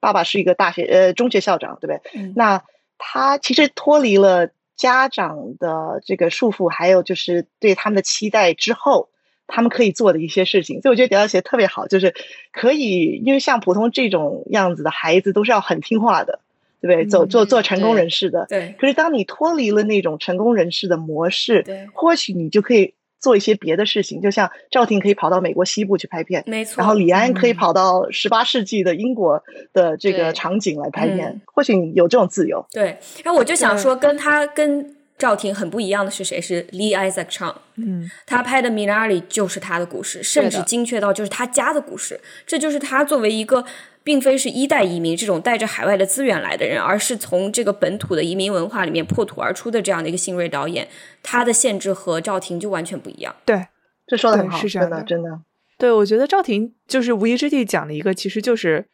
[0.00, 2.32] 爸爸是一个大学呃中学校长，对不对？
[2.34, 2.62] 那
[2.98, 9.08] 他其实脱离了家长的这个束缚，还有就是对他们的期待之后，
[9.46, 10.80] 他们可以做的一些事情。
[10.82, 12.14] 所以我觉得迪奥写特别好，就是
[12.52, 16.40] 可以，因为像普通这种样子的孩子都是要很听话的，
[16.80, 17.06] 对不对？
[17.06, 18.46] 走做做成功人士的。
[18.48, 18.74] 对。
[18.78, 22.94] 可是当你脱离了那种成功人士的模式，对，或许你就可以。
[23.18, 26.74] 做一些别的事情，就像赵婷可以跑到美国西部去拍片，没错。
[26.76, 32.64] 然后李安可以跑到十八世纪的英国的这个场景来拍片，或许你有这种自由。
[32.70, 36.40] 对，然后我就想说，跟他跟赵婷很不一样的是谁？
[36.40, 37.54] 是 Lee Isaac Chung。
[37.76, 42.20] 嗯，他拍的《米拉里》就是他的故事，甚至精确到就是他家的故事。
[42.46, 43.64] 这就是他作为一个。
[44.06, 50.86] 并非是一代移民这种带着海外的资源来的人，而是从这个本土的移民文化里面破土而出的这样的一个新锐导演，
[51.24, 53.34] 他的限制和赵婷就完全不一样。
[53.44, 53.66] 对，
[54.06, 55.40] 这说的很好，是真的真的。
[55.76, 58.86] 对，我觉得赵婷就是无意之地讲了一个，其实就是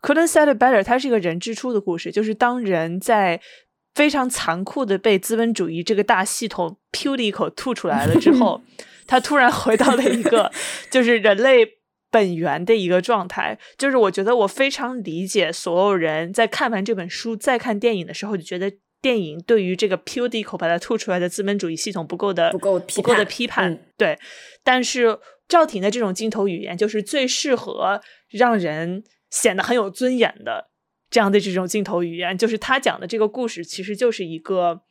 [0.00, 3.38] couldn't say it better，它是一个人之初的故事，就是当人在
[3.96, 8.60] 非常残酷的被资本主义这个大系统噗的一口吐出来了之后，
[9.08, 10.52] 他突然回到了一个
[10.92, 11.76] 就是人类。
[12.08, 23.78] 本源的一个状态，就是我觉得我非常理解所有人在看完这本书再看电影的时候，就觉得电影对于这个 p u d 口把它吐出来的资本主义系统不够的不够不够的批判。
[23.98, 24.18] 对，
[24.62, 30.68] 但是赵婷的这种镜头语言就是最适合让人显得很有尊严的
[31.10, 34.82] 这样的这种镜头语言，就是他讲的这个故事其实就是一个。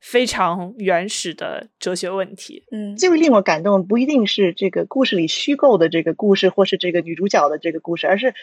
[0.00, 8.34] 非常原始的哲学问题，嗯，最令我感动不一定是这个故事里虚构的这个故事，或是这个女主角的这个故事，而是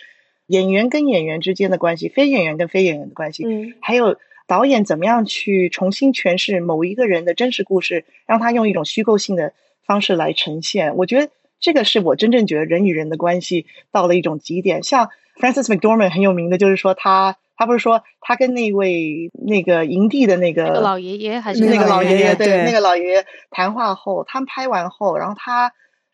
[0.47, 9.53] 演员跟演员之间的关系，非演员跟非演员的关系，嗯，还有导演怎么样去重新诠释某一个人的真实故事，让他用一种虚构性的
[9.85, 10.95] 方式来呈现。
[10.95, 14.81] 我觉得这个是我真正觉得人与人的关系到了一种极点。
[14.81, 17.35] 像 Francis McDormand 很有名的就是说他。
[17.57, 25.71] 他不是说他跟那位那个营地的那个老爷爷还是那个老爷爷对那个老爷爷谈话后，他们拍完后，然后他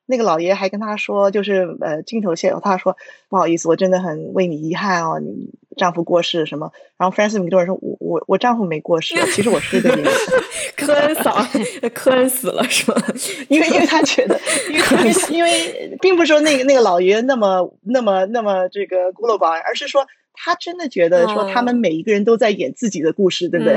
[0.08, 2.98] 那个老爷爷还跟他说，就是呃镜头线，他说
[3.30, 6.72] 不好意思，我真的很为你遗憾哦，你丈夫过世什么？
[6.98, 10.12] 然后 Francis 米多尔说我我我丈夫没过世，其实我是个演员。
[10.76, 11.38] 科恩嫂，
[11.94, 12.98] 科恩死了是吗？
[13.50, 14.40] 因为因为他觉得，
[14.70, 20.08] 因为因为并不是说那个那个老爷爷那么那么那么这个孤陋寡闻，而是说。
[20.40, 23.76] 他真的觉得说他们每一个人都在演自己的故事，对不对？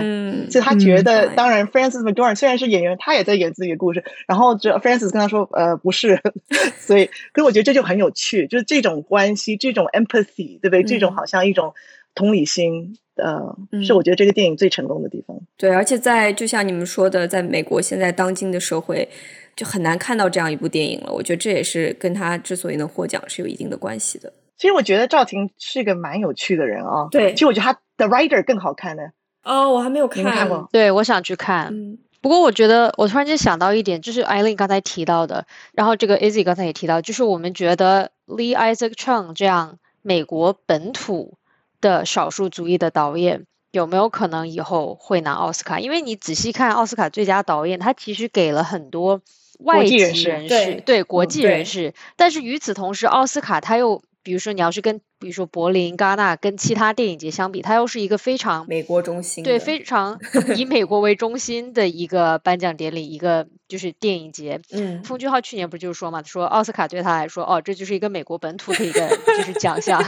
[0.50, 4.04] 所以他觉得，当然，Francis McDormand 虽然是演员，他也在演自己的故事。
[4.28, 6.20] 然后这 Francis 跟他说：“呃，不是。
[6.78, 10.82] ”所以，可是我觉得这就很有趣，就是这种关系，这种 empathy，对不对？
[10.82, 11.72] 这种好像一种
[12.14, 15.40] 同理心，呃，是我觉得这个电影最成功的地方。
[15.56, 19.08] 对，而且在就像你们说的，在美国现在当今的社会，
[19.56, 21.12] 就很难看到这样一部电影了。
[21.12, 24.32] 我觉得这也是跟他之所以能获奖是有一定的关系的。
[24.60, 27.08] 其实我觉得赵婷是个蛮有趣的人啊。
[27.10, 29.04] 对，其实我觉得她的 writer 更好看呢。
[29.42, 30.68] 哦，我还没有看过。
[30.70, 31.68] 对，我想去看。
[31.72, 31.96] 嗯。
[32.20, 41.38] 不过我觉得，我突然间想到一点，就是艾琳刚才提到的，然后这个 Izzy 刚才也提到，就是我们觉得 Lee Isaac Chung 这样美国本土
[41.80, 45.80] 的少数族裔的导演，有没有可能以后会拿奥斯卡？
[45.80, 49.22] 因为你仔细看奥斯卡最佳导演，他其实给了很多
[49.60, 51.94] 外籍人士，对国际人士。
[52.16, 60.20] 但是与此同时，奥斯卡他又比如说，你要是跟比如说柏林、戛纳跟其他电影节相比，它又是一个非常美国中心，对，非常
[60.56, 64.60] 以美国为中心的一个颁奖典礼，一个就是电影节。
[64.72, 70.04] 嗯，封俊浩去年不就是说嘛，说奥斯卡对他来说，哦，这就是一个美国本土的一个 就是奖项，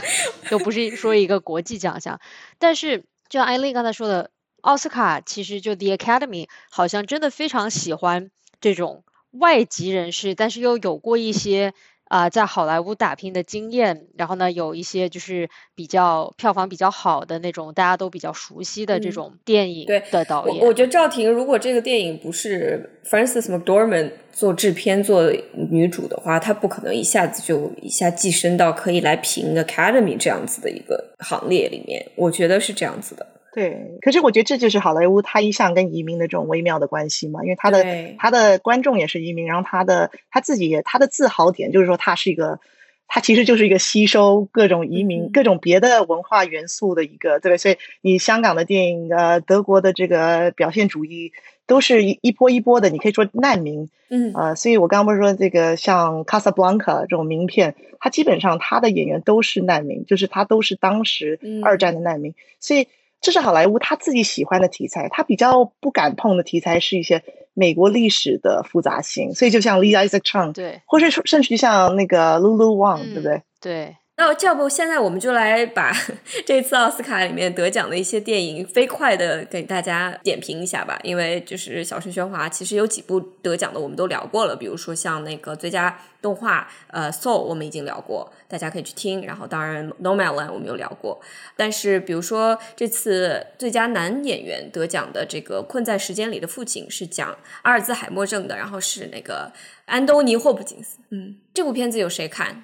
[0.51, 2.19] 又不是说一个国际奖项。
[2.59, 2.99] 但是
[3.29, 4.29] 就像艾丽刚才说的，
[4.61, 8.29] 奥斯卡其实就 The Academy 好像真的非常喜欢
[8.61, 11.73] 这种外籍人士，但是又有过一些。
[12.13, 20.59] 啊，在好莱坞打拼的经验，然后呢，有一些就是比较票房比较好的那种，大家都比较熟悉的这种电影的导演。
[20.59, 25.23] 我我觉得赵婷，如果这个电影不是 Frances McDormand 做制片、做
[25.71, 32.11] 女主的话，她不可能一下子就一下跻身到可以来评 Academy 这样子的一个行列里面。
[32.15, 33.25] 我觉得是这样子的。
[33.53, 37.85] 对，可是我觉得这就是好莱坞它一向跟移民的这种微妙的关系嘛，因为他的
[38.17, 42.59] 他的观众也是移民，然后他的他自己也他的自豪点就是说他是一个
[43.07, 47.57] 它其实就是一个吸收各种移民、各种别的文化元素的一个，对不对？
[47.57, 51.31] 所以你香港的电影，呃，德国的这个表现主义，
[51.67, 62.87] 都是一一波一波的，你可以说难民，嗯，呃，所以我刚刚不是说这个像《卡萨布兰卡》这种名片，它基本上它的演员都是难民，就是他都是当时二战的难民，所以
[63.23, 67.23] 这是好莱坞他自己喜欢的题材，他比较不敢碰的题材是一些。
[67.55, 73.43] 美国历史的复杂性，所以就像 Lee Isaac Chung，对，或是甚至像那个 Lulu Wang，对不对？
[73.61, 73.95] 对。
[74.15, 75.91] 那要不现在我们就来把
[76.45, 89.25] 这次奥斯卡里面得奖的一些电影飞快的给大家点评一下吧，因为就是小声喧哗，其实有几部得奖的我们都聊过了，比如说像那个最佳动画，呃，Soul 我们已经聊过，大家可以去听。
[89.25, 91.19] 然后当然 Nomadland 我们有聊过，
[91.57, 99.51] 但是比如说这次最佳男演员得奖的这个《困在时间里的父亲》是讲阿尔兹海默症的，然后是那个
[99.85, 100.99] 安东尼霍普金斯。
[101.09, 102.63] 嗯，这部片子有谁看？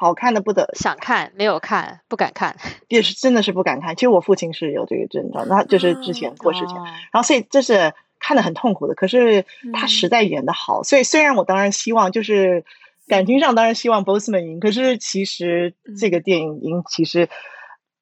[0.00, 2.56] 好看的不得，想看没有看，不敢看，
[2.88, 3.94] 也是真的是不敢看。
[3.94, 6.74] 其实我父亲是有这个症状，那就是之前过世前，
[7.12, 8.94] 然后所以这是看的很痛苦的。
[8.94, 12.64] 可是他实在演的好，所以虽然我当然希望就是
[13.08, 17.28] 感情上当然希望 bossman 赢，可是其实这个电影赢其实。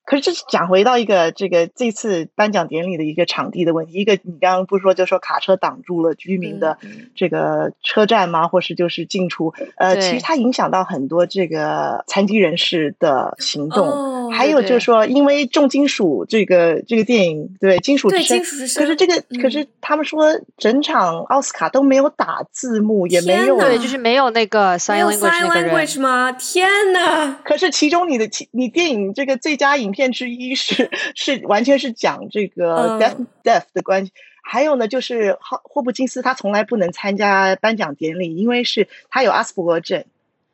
[0.08, 3.92] 可是这是讲回到一个这个这次颁奖典礼的一个场地的问题。
[3.92, 6.78] 一个你刚刚不是说就说卡车挡住了居民的
[7.14, 8.48] 这个车站吗？
[8.48, 9.52] 或是就是进出？
[9.76, 13.86] 呃，其实它影响到很多这个残疾人士的行动。
[13.86, 18.38] 哦还有就是说，因为重金属这个这个电影，对金属之声。
[18.76, 26.30] 可是这个可是他们说整场奥斯卡都没有打字幕，也没有对，就是没有那个 sign language 吗？
[26.32, 27.38] 天哪！
[27.42, 29.92] 可是其中你的你电影这个最佳影。
[29.98, 34.12] 片之一是是完全是讲这个 death death 的关系，
[34.44, 40.04] 还有呢，就是霍霍普金斯他从来不能参加颁奖典礼，因为是他有阿斯伯格症，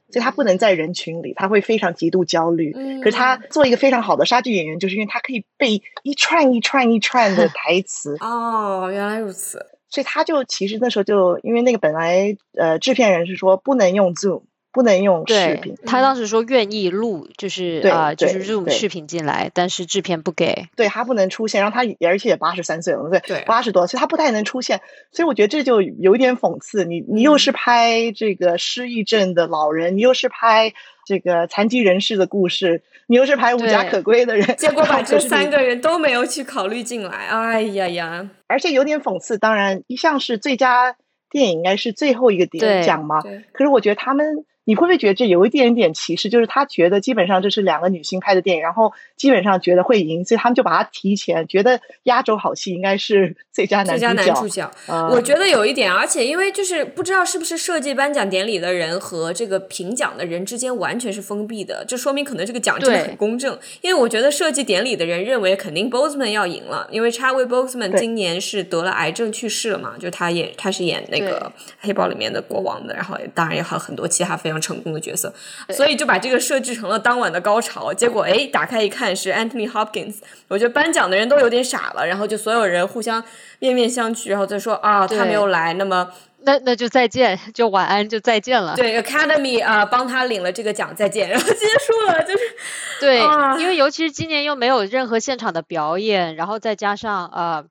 [0.08, 2.72] 所以他不能在人群里，他会非常极度焦虑。
[3.02, 8.16] 可是他做一个非常好的杀剧演员，就是因为他可以背一串一串一串的 台词。
[8.20, 9.66] 哦，原来如此。
[9.90, 14.42] 所以他就其实那时候就因为那个本来呃制片人是说不能用 Zoom。
[14.74, 24.80] 不能用视频，他当时说愿意录，就是啊，就是录视频进来，但是制片不给，对他不能出现，然后他而且也八十三岁了，对，八十多，岁他不太能出现，
[25.12, 30.72] 所以我觉得这就有点讽刺，你你又是拍这个失忆症的老人，你又是拍
[31.06, 40.96] 这个残疾人士的故事，你又是拍无家可归的人，结果把 这三个人都没有去考虑进来，哎呀呀，而且有点讽刺，当然一向是最佳
[41.30, 43.20] 电影应该是最后一个点奖嘛，
[43.52, 44.44] 可是我觉得他们。
[44.64, 46.28] 你会不会觉得这有一点点歧视？
[46.28, 54.70] 就是他觉得基本上这是两个女性拍的电影，然后基本上觉得会赢，所以他们就把它提前，觉得压轴好戏应该是最 佳最佳男主角。
[55.10, 63.58] 我觉得有一点，而且因为就是不知道是不是设计颁奖典礼的人和这个评奖的人之间完全是封闭的，这说明可能这个奖真的很公正。
[63.82, 74.64] 因为我觉得设计典礼的人认为肯定 Boseman 要赢了，因为 Chadwick Boseman 今年是得了癌症去世了嘛，就他演他是演那个黑豹里面的国王的，然后当然也还有很多其他非常。
[74.64, 75.30] 成功的角色，
[75.68, 77.92] 所以就把这个设置成了当晚的高潮。
[77.92, 80.16] 结果哎，打开一看是 Anthony Hopkins，
[80.48, 83.22] 我觉得颁奖的人都有点傻了，然后就所有人互相
[83.58, 86.10] 面面相觑，然后再说啊，他没有来，那么
[86.44, 88.74] 那那就再见，就晚安，就再见了。
[88.74, 92.38] 对，Academy 啊，帮他领了这个奖，再见，然后结束了，就是
[93.02, 93.20] 对，
[93.60, 97.64] 因为尤其是今年又没有任何现场的表演，然后再加上啊，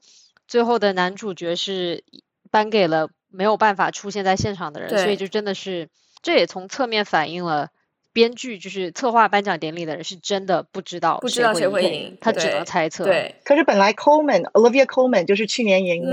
[0.47, 2.03] 最后的男主角是
[2.51, 5.89] 颁给了没有办法出现在现场的人，所以就真的是。
[6.23, 7.69] 这也从侧面反映了，
[8.13, 13.03] 编剧就是策划颁奖典礼的人是真的不知道不知道谁会赢，他只能猜测。
[13.03, 16.03] 对，可是本来 Coleman Olivia Coleman 就是去年赢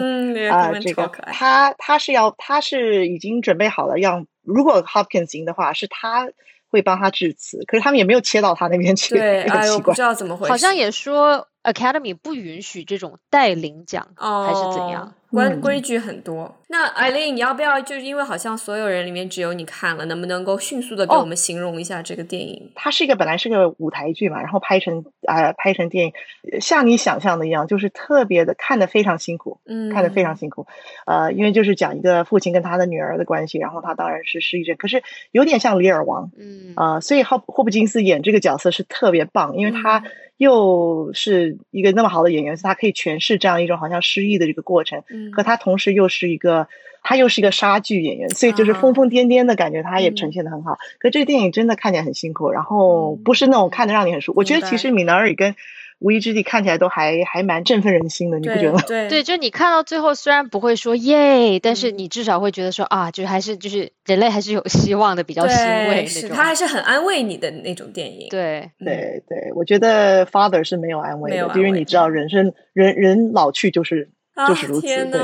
[0.51, 6.29] 啊，这个他他是要他是已经准备好了，要如果 Hopkins 赢的话，是他
[6.68, 15.14] 会帮他致辞，可是他们也没有切到他那边去，对，哎呦，不知道怎么回事，好像也说 Academy 不允许这种带领奖，还是怎样。
[15.31, 16.57] 规规矩很多。
[16.69, 22.71] 那艾琳，你要不要就是因为好像所有人里面只有你看了，能不能够迅速的给我们形容一下这个电影？
[22.77, 26.12] 它是一个本来是个舞台剧嘛，然后拍成啊拍成电影，
[26.61, 30.66] 像你想象的一样，就是特别的看的非常辛苦，嗯，看的非常辛苦。
[31.07, 40.05] 呃，因为就是讲一个父亲跟他的女儿的关系，然后他当然是失忆症，可是有点像《李尔王》，嗯啊，所以霍霍普金斯演这个角色是特别棒，因为他
[40.37, 45.03] 又是一个那么好的演员，他可以诠释这样一种好像失忆的这个过程。
[45.33, 46.69] 和他同时又是一个，
[47.03, 50.79] 他又是一个杀剧演员，所以就是疯疯癫癫的感觉，他也呈现的很好。
[50.99, 54.41] 可这个电影真的看起来很辛苦，然后不是那种看的让你很舒服。
[54.41, 55.55] 我觉得其实米纳尔跟
[55.99, 58.79] 无依之地看起来都还还蛮振奋人心的，你不觉得？
[58.89, 66.31] 对对，就你看到最后，虽然不会说耶，但是你至少会觉得说啊，就还是就是人类还是有希望的，比较欣慰那种。
[66.31, 68.29] 他还是很安慰你的那种电影。
[68.31, 74.09] 对对对，我觉得 Father 是没有安慰的，因为你知道人生人人老去就是
[74.49, 74.86] 就是如此。
[74.86, 75.20] 天对。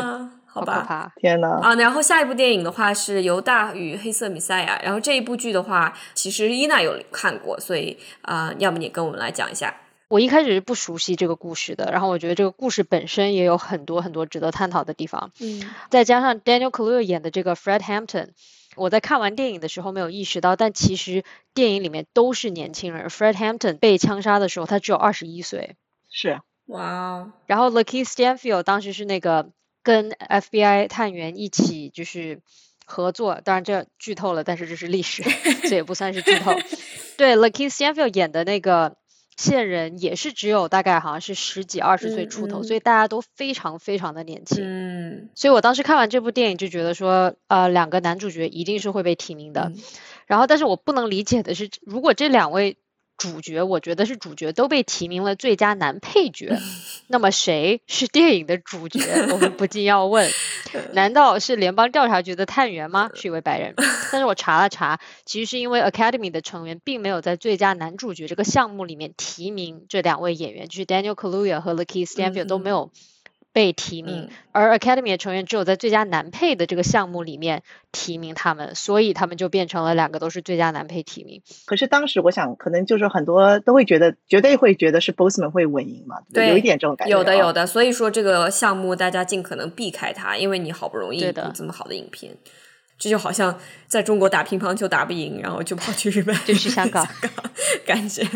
[0.49, 1.61] 好吧，天呐！
[1.61, 9.77] 啊，然后下一部电影的话是《犹大与黑色米赛亚》，然后这一部剧的话，其实伊娜有看过，所以啊，要不你跟我们来讲一下？
[10.09, 15.31] 我一开始是不熟悉这个故事的，然后我觉得这个故事本身也有很多很多值得探讨的地方。
[15.41, 18.29] 嗯，再加上 Daniel Kaluuya 演的这个 Fred Hampton，
[18.77, 23.11] 我在看完电影的时候没有意识到，但其实电影里面都是年轻人。
[23.11, 25.77] Fred Hampton 被枪杀的时候，他只有二十一岁。
[26.11, 27.33] 是，哇哦。
[27.47, 29.51] 然后 Lakeith Stanfield 当时是那个。
[29.83, 32.41] 跟 FBI 探员一起就是
[32.87, 35.23] 合作，当然这剧透了，但是这是历史，
[35.63, 36.51] 这也不算是剧透。
[37.17, 38.97] 对，Lakeith Stanfield 演的那个
[39.37, 44.65] 线人也是只有大概好像是十几二十岁出头，所以大家都非常非常的年轻。
[44.65, 49.71] 嗯，所以我当时看完这部电影就觉得说，呃，两个男主角一定是会被提名的。
[50.27, 52.77] 然后，但是我不能理解的是，如果这两位。
[53.17, 56.57] 主角，我觉得是主角都被提名了最佳男配角，
[57.09, 59.01] 那么谁是电影的主角？
[59.33, 60.31] 我们不禁要问：
[60.93, 63.11] 难道是联邦调查局的探员吗？
[63.15, 63.75] 是一位白人。
[64.13, 72.91] 但是我查了查，其实是因为 Academy 的成员并没有在最佳男主角这个项目里面提名这两位演员，就是 Daniel Kaluuya 和 Lakeith Stanfield 都没有。
[73.57, 81.41] 被提名，而 Academy 的成员只有在最佳男配的这个项目里面提名他们，所以他们就变成了两个都是最佳男配提名。
[81.65, 87.17] 可是当时我想，可能就是很多都会觉得，绝对会觉得是 Boseman 会稳赢嘛，对，有一点这种感觉。
[87.17, 87.67] 有的，有的。
[87.67, 92.37] 所以说这个项目大家尽可能避开它，因为你好不容易一部这么好的影片，
[92.99, 97.07] 这就好像在中国打乒乓球打不赢，然后就跑去日本，就去香港，
[97.87, 98.27] 感觉。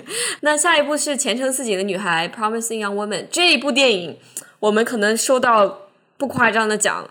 [0.41, 4.19] 那下一部是《前程似锦的女孩》（Promising Young Woman） 这一部电影，
[4.61, 5.83] 我们可能收到。
[6.21, 7.09] 不夸张的讲，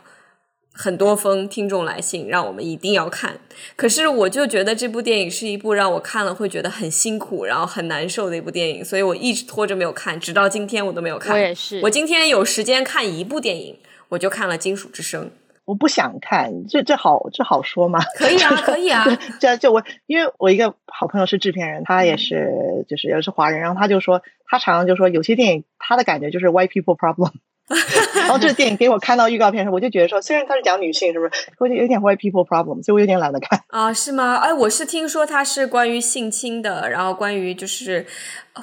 [0.71, 3.39] 很多封听众来信让我们一定要看。
[3.75, 11.33] 可是我就觉得这部电影是一部让我看了会觉得很辛苦，然后很难受的一部电影，所以我一直拖着没有看，直到今天我都没有看。
[11.33, 11.81] 我也是。
[11.81, 13.79] 我今天有时间看一部电影，
[14.09, 15.25] 我就看了《金属之声》。
[15.69, 17.99] 我不想看，这这好这好说吗？
[18.17, 19.05] 可以啊，可以啊。
[19.39, 27.33] 这就我，因为我一个好朋友是制片人，他也是就是也是华人，然后他就说，他常常就说有些电影他的感觉就是 white people problem。
[28.15, 34.37] 然后这个电影给我看到预告片的时候，我就觉得说，虽然它是讲女性，是不是，我就有点 white people problem，所以我有点懒得看啊，是吗？
[34.37, 38.05] 哎，我是听说它是关于性侵的，然后关于就是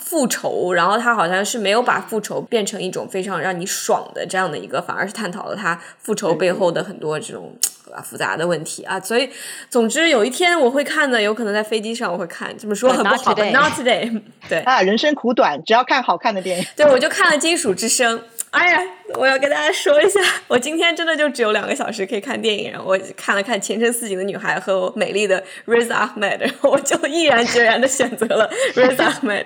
[0.01, 7.57] 复仇，然后他好像是没有把复仇变成一种非常让你爽的这样的一个，反而是探讨了他复仇背后的很多这种
[8.03, 8.99] 复杂的问题啊。
[8.99, 9.31] 所以，
[9.71, 12.53] 总之有一天我会看的，有可能在飞机上我会看。
[12.59, 14.21] 这么说很不好，Not today。
[14.49, 16.67] 对 啊，人生苦短，只要看好看的电影。
[16.77, 18.19] 对，我就看了《金属之声》。
[18.57, 18.83] 哎呀，
[19.15, 29.45] 我要跟大家说一下， 我今天真的就只有两个小时可以看电影，我看了看《前程似锦的女孩》和美丽的 Riz Ahmed，然 后我就毅然决然的选择了 Riz Ahmed，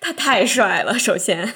[0.00, 1.46] 他太帅了，首先，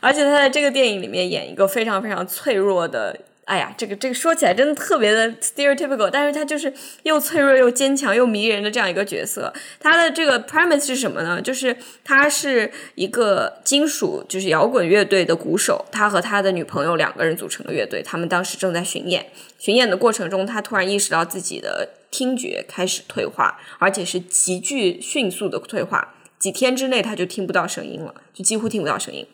[0.00, 3.16] 而且他在这个电影里面演一个非常非常脆弱的。
[3.52, 6.72] 哎呀，这个这个说起来真的特别的 stereotypical，但是他就是
[7.02, 9.52] 又脆弱又坚强又迷人的这样一个角色。
[9.78, 11.38] 他的这个 premise 是什么呢？
[11.38, 18.02] 就是他是一个金属就是摇滚乐队的鼓手，他和他的女朋友两个人组成的乐队。
[18.02, 19.26] 他们当时正在巡演，
[19.58, 29.26] 巡演的过程中，他突然意识到自己的听觉开始退化，而且是急剧迅速的退化，几天之内他就听不到声音了，就几乎听不到声音。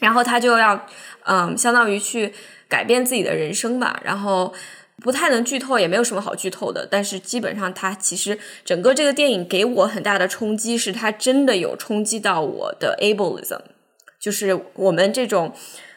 [0.00, 0.86] 然后他就要
[1.24, 2.34] 嗯，相当于去。
[2.70, 4.54] 改变自己的人生吧，然后
[5.02, 6.86] 不太能剧透，也没有什么好剧透的。
[6.88, 13.58] 但是基本上，他其实整个这个电影给我很大的冲击，是他真的有冲击到我的 ableism，
[14.20, 15.52] 就是我们这种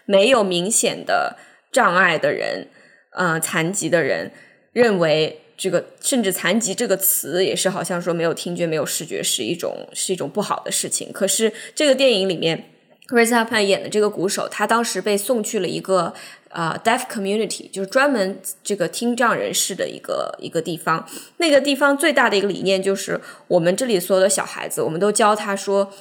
[0.05, 1.37] 没有明显的
[1.71, 2.69] 障碍的人，
[3.11, 4.31] 呃，残疾的人，
[4.71, 11.13] 认为这个甚至残疾这个词也是好像说没有听觉、没有视觉是一种是一种不好的事情。
[11.13, 12.71] 可是这个电影里面
[13.17, 16.13] r i z a p a n 演的这个鼓手，他当时被送去了一个。
[16.53, 21.03] 啊，deaf community 就是专门这个听障人士的一个一个地方。
[21.37, 25.91] 那个地方最大的一个理念就是，我们这里所有的小孩子，我们都教他说，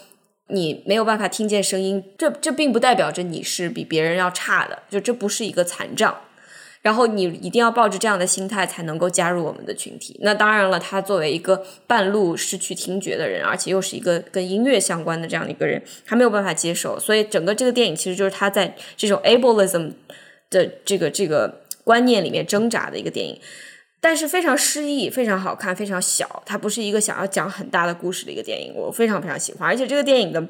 [0.49, 6.15] 你没有办法听见声音，这这并不代表着你是比别人要差的，就这不是一个残障。
[6.83, 10.19] 然后你一定要抱着这样的心态才能够加入我们的群体。
[10.21, 17.01] 那当然了，他作为一个半路失去听觉的人，而且又是一个跟音乐相关的这样的一个人，他没有办法接受。
[17.01, 19.93] 所以整个这个电影其实就是他在这种 ableism。
[20.53, 23.41] 的这个这个观念里面挣扎的一个电影，
[24.03, 26.43] 但是非常诗意，非常好看，非常小。
[26.45, 29.67] 它不是一个想要讲很大的故事的一个电影，我非常非常喜欢。
[29.67, 30.47] 而且这个电影的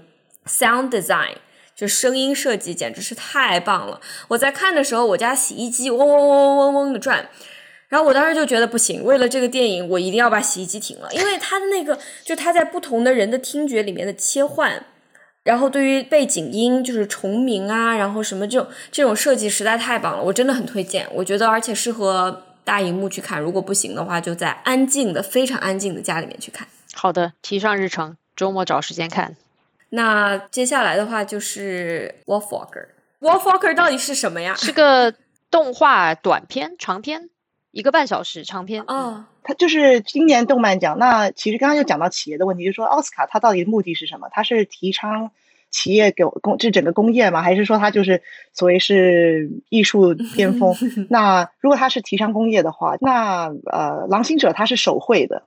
[0.46, 1.36] sound design，
[1.82, 4.00] 就声音设计简直是太棒了。
[4.28, 7.28] 我在看的时候，我家洗衣机嗡嗡嗡嗡嗡嗡的转，
[7.88, 14.86] 然后我当时就觉得不行，为了这个电影，我一定要把洗衣机停了，因为它的那个就它在不同的人的听觉里面的切换。
[15.42, 21.08] 然后对于背景音就是重鸣啊，然后什么这种这种设计实在太棒了，我真的很推荐。
[21.12, 26.68] 我觉得而且适合大荧幕去看，如果不行的话，就在安静的、非常安静的家里面去看。
[26.94, 29.34] 好的，提上日程，周末找时间看。
[29.94, 32.66] 那接下来的话就是《Wolf Walker》，
[33.20, 34.54] 《Wolf Walker》到底是什么呀？
[34.54, 35.12] 是个
[35.50, 37.28] 动画短片、长片，
[37.72, 38.82] 一个半小时长片。
[38.86, 39.26] 哦。
[39.44, 40.98] 它就是今年动漫奖。
[40.98, 44.28] 那其实刚刚又讲到企业的问题，就是说奥斯卡它到底目的是什么？
[44.30, 45.30] 它是提倡
[45.70, 47.42] 企业给工这整个工业吗？
[47.42, 48.22] 还是说它就是
[48.54, 50.74] 所谓是艺术巅峰？
[51.10, 55.42] 那如果它是提倡工业的话，那呃，《狼行者》它是手绘的，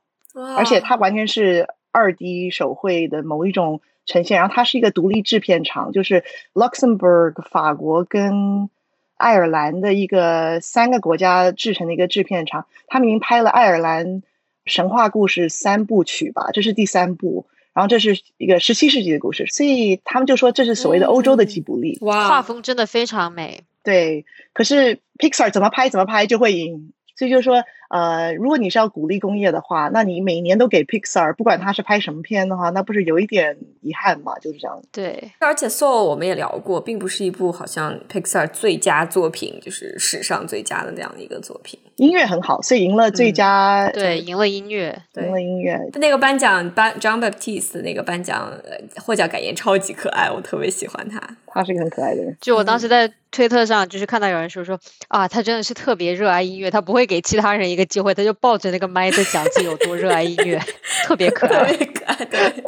[0.57, 4.37] 而且它完全是二 D 手绘的某一种呈现。
[4.37, 8.69] 然后它是一个独立制片厂，就是 Luxembourg 法国跟。
[9.17, 14.21] 爱尔兰的一个三个国家制成的一个制片厂，他们已经拍了爱尔兰
[14.65, 21.97] 神话故事三部曲吧，这是第三部，然后这是一个十七世纪的故事，所以他们就说这是所谓的欧洲的吉卜力。
[22.01, 23.63] 哇，画风真的非常美。
[23.85, 27.63] 对，可是 Pixar 怎么拍怎么拍就会赢，所以就说。
[27.89, 34.33] 呃，如果你是要鼓励工业的话，那你每年都给 Pixar，不管他是拍什么片的话，那不是有一点遗憾吗？
[34.39, 34.81] 就是这样。
[34.91, 41.79] 对，而且 Soul 我们也聊过，并不是一部好像 Pixar 最佳作品，就是史上最佳的那样的一个作品。
[41.97, 43.89] 音乐很好，所以赢了最佳。
[43.93, 45.79] 对，赢了音乐，赢了音乐。
[45.93, 48.51] 那个颁奖颁 John Baptiste 那个颁奖
[48.97, 51.21] 获奖感言超级可爱，我特别喜欢他。
[51.47, 52.35] 他是一个很可爱的人。
[52.41, 54.77] 就我当时在推特上，就是看到有人说说
[55.07, 60.59] 啊，他真的是特别热爱音乐，他不会给其他人一个机会，他就抱着那个麦在讲自己有多热爱音乐，
[61.05, 61.71] 特别可爱。
[61.71, 62.15] 特别可爱。
[62.25, 62.63] 对，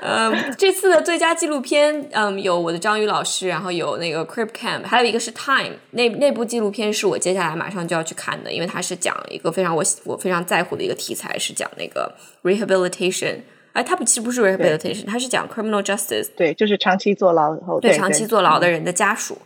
[0.00, 5.72] 嗯，这次的最佳纪录片，嗯，有我的张宇老师，然后有那个 Crip Camp，还有一个是 Time。
[5.92, 13.38] 那那部纪录片是我接下来马上就要去看的，因为它是讲一个非常我我非常在乎的一个题材，是讲那个 rehabilitation。
[13.72, 16.28] 哎，它不其实不是 rehabilitation，它是讲 criminal justice。
[16.36, 19.36] 对，就是长期坐牢后，对长期坐牢的人的家属。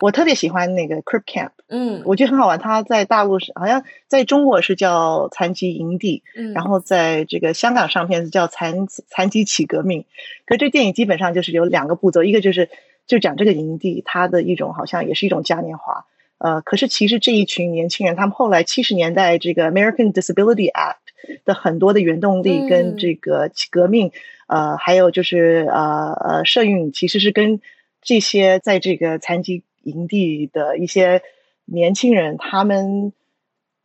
[0.00, 2.58] 我特别喜欢那个 Crip Camp，嗯，我觉得很好玩。
[2.58, 10.04] 它在大陆是好像在中国是叫残疾营地，嗯，然后在这个香港上片是叫残残疾起革命。
[10.46, 12.70] 可这电影基本上就是有两个步骤，一个就是
[13.06, 16.04] 就讲这个营地它的一种好像也是一种嘉年华，
[16.38, 24.12] 呃，可是其实这一群年轻人他们后来七十年代这个 American Disability Act 的很多的原动力跟这个革命，
[24.46, 27.60] 呃，还有就是呃呃社运其实是跟
[28.00, 31.22] 这些在这个残疾营地的一些
[31.64, 33.12] 年轻人，他们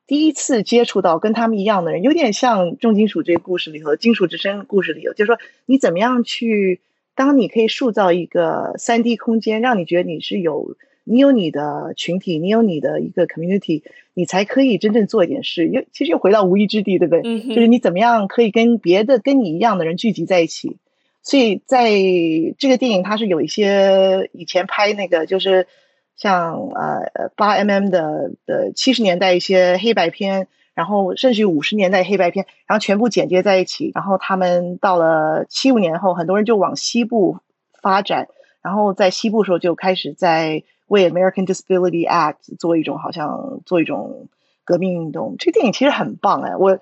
[0.05, 6.81] 第一次接触到跟他们一样的人，有点像重金属这个故事里头，金属之声故事里头，就是说你怎么样去，
[7.15, 13.83] 当你可以塑造一个三 D 空间，让你觉得你是有你有你的群体，你有你的一个 community，
[14.13, 15.67] 你才可以真正做一点事。
[15.67, 17.41] 又其实又回到无意之地，对不对？
[17.41, 20.77] 就是你怎么样可以跟别的跟你一样的人聚集在一起。
[21.21, 21.89] 所以在
[22.57, 25.67] 这个电影，它是有一些以前拍那个就是。
[26.15, 37.39] 像呃八 mm 的的七十年代一些黑白片，然后甚至于五十年代黑白片，然后全部剪接在一起，然后他们到了七五年后，很多人就往西部
[37.81, 38.27] 发展，
[38.61, 44.27] 然后在西部的时候就开始在为 American Disability Act 做一种好像做一种
[44.63, 45.35] 革命运动。
[45.39, 46.79] 这电影其实很棒哎，我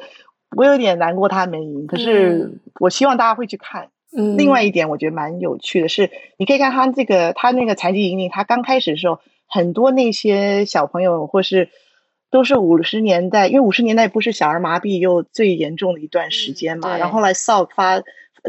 [0.56, 3.90] 我有点难过他没赢，可是我希望大家会去看。
[4.38, 11.70] 另外一点，我觉得蛮有趣的是，你可以看他这个他那个残疾引领，他刚开始的时候，很多那些小朋友或是
[12.30, 18.04] 都是五十年代，因为五十年代不是小儿麻痹又最严重的一段时间嘛，然后后来 SALT 发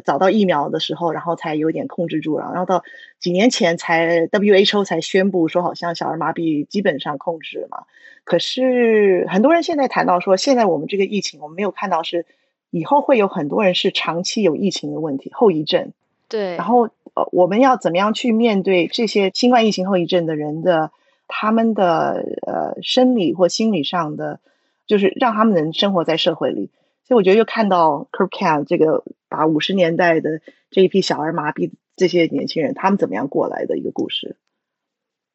[0.05, 2.83] 找到疫苗的时候，然后才有点控制住了，然后到
[3.21, 7.85] 几年前才 WHO 才宣布说好像小儿麻痹基本上控制了嘛。
[8.25, 12.27] 可是很多人现在谈到说，现在我们这个疫情，我们没有看到是。
[12.73, 15.93] 以后会有很多人是长期有疫情的问题后遗症，
[16.29, 16.57] 对。
[16.57, 20.91] 然后呃，我们要怎么样去面对这些新冠疫情后遗症的人的
[21.29, 24.41] 他们的呃生理或心理上的，
[24.87, 26.71] 就是让他们能生活在社会里。
[27.05, 34.37] 所以我觉得又看到 c u r b Can 这个把五十年代的这一批小儿麻痹这些年轻人他们怎么样过来的一个故事。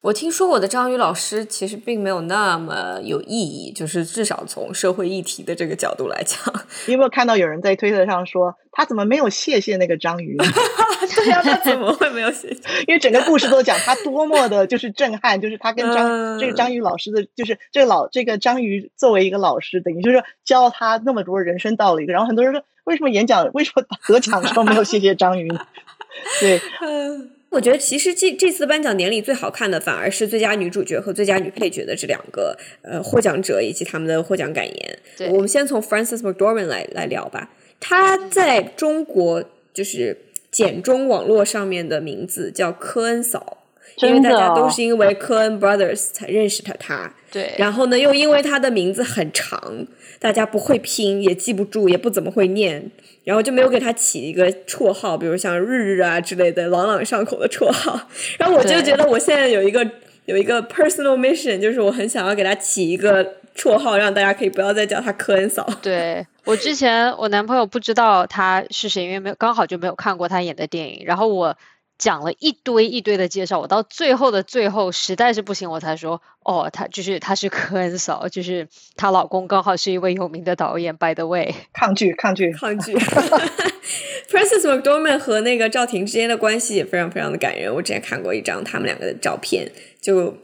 [0.07, 6.39] 我听说我的章鱼老师其实并没有那么有意义，就是至少从社会议题的这个角度来讲，
[6.87, 10.37] 你有没有看到有人在推特上说他怎么没有谢谢那个章鱼？
[11.13, 12.61] 对呀，他怎么会没有谢谢？
[12.87, 22.05] 因为整个故事都讲他多么的就是震撼，就是他跟章这个章鱼老师的，就是这个老这个章鱼作为一个老师，等于就是教他那么多人生道理。
[22.05, 25.49] 然后很多人说，为什么演讲为什么得奖的时候没有谢谢章鱼？
[26.39, 26.61] 对。
[27.49, 34.99] 我觉得其实这这次颁奖典礼最好看的反而是最佳女主角和最佳女配角的这两个呃获奖者以及他们的获奖感言。
[35.31, 37.49] 我们先从 Frances McDormand 来来聊吧。
[37.79, 39.43] 她在中国
[39.73, 40.17] 就是
[40.51, 43.57] 简中网络上面的名字叫科恩嫂，
[43.97, 46.75] 因为大家都是因为科恩 Brothers 才认识的。
[46.79, 49.85] 她对，然后呢，又因为他的名字很长，
[50.19, 52.89] 大家不会拼，也记不住，也不怎么会念。
[53.23, 57.99] 然后就没有给他起一个绰号，比如像日日啊之类的朗朗上口的绰号。
[58.39, 59.87] 然后我就觉得我现在有一个
[60.25, 65.67] 有一个 personal mission，就是我很想要给他起一个绰号，让大家可以不要再叫他科恩嫂。
[65.81, 71.03] 对我之前我男朋友不知道他是谁，因为没有刚好就没有看过他演的电影。
[71.05, 71.55] 然后我。
[71.97, 80.95] 讲了一堆一堆的介绍，我到最后的最后实在是不行，我才说哦，她就是她是科恩嫂，就是她老公刚好是一位有名的导演。
[80.95, 82.93] By the way，抗拒抗拒抗拒。
[84.29, 87.73] Princess McDormand 和那个赵婷之间的关系也非常非常的感人。
[87.73, 89.71] 我之前看过一张他们两个的照片，
[90.01, 90.37] 就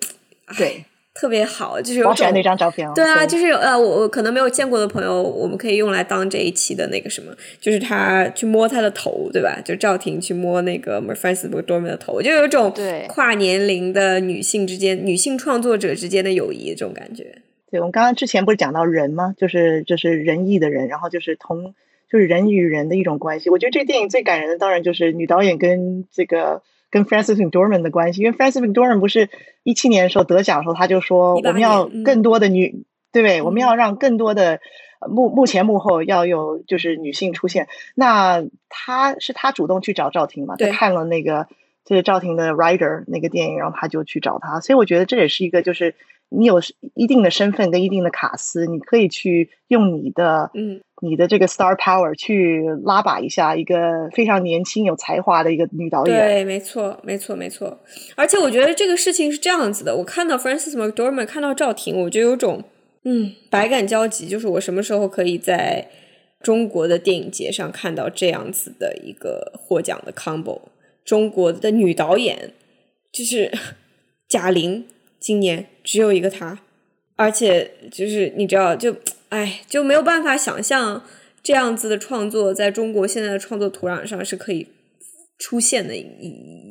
[0.57, 0.85] 对。
[1.13, 2.91] 特别好，就是有种那张照片。
[2.95, 9.61] 对啊，就是呃，我我可能没有见过的朋友，我们可以用来当这一期的那个什么，就是他去摸他的头，对吧？
[9.63, 12.73] 就赵婷去摸那个 Frances McDormand 的头，就有种
[13.07, 17.37] 跨年龄的女性之间、女性创作者之间的友谊这种感觉。
[17.69, 19.35] 对，我们刚刚之前不是讲到人吗？
[19.37, 21.75] 就是就是仁义的人，然后就是同
[22.11, 23.51] 就是人与人的一种关系。
[23.51, 26.63] 我觉得这个电影最感人的，当然就是女导演跟这个。
[26.93, 29.27] 跟 Frances McDormand 的关系，因为 Frances McDormand 不是
[29.63, 33.41] 一七年的时候得奖的时候，他就说我们要更多的女，对不对？
[33.41, 34.61] 我们要让更多的
[35.09, 37.67] 幕幕前幕后要有就是女性出现。
[37.95, 40.55] 那他是他主动去找赵婷嘛？
[40.55, 41.47] 他看了那个
[41.83, 44.59] 就是赵婷的 Rider 那个电影，然后他就去找他。
[44.59, 45.95] 所以我觉得这也是一个就是。
[46.35, 46.59] 你有
[46.95, 53.75] 一定的身份跟一定的卡司，你可以去用你的，嗯，你的这个 star power 去拉把一下一个
[54.13, 56.17] 非常年轻有才华的一个女导演。
[56.17, 57.77] 对，没错，没错，没错。
[58.15, 62.63] 而且我觉得这个事情是这样子的，我看到 Frances McDormand，看到赵婷，我就有种，
[63.03, 64.29] 嗯，百感交集。
[64.29, 65.89] 就是我什么时候可以在
[66.41, 70.61] 中国的电影节上看到这样子的一个获奖的 combo？
[71.03, 72.53] 中国的女导演
[73.11, 73.51] 就是
[74.29, 74.85] 贾玲。
[75.19, 76.59] 今年只有一个她，
[77.15, 78.93] 而且就是你知道，就
[79.33, 81.03] 哎，就没有办法想象
[81.41, 84.67] 这样子的创作在中国现在的创作土壤上是可以
[85.39, 86.05] 出现的一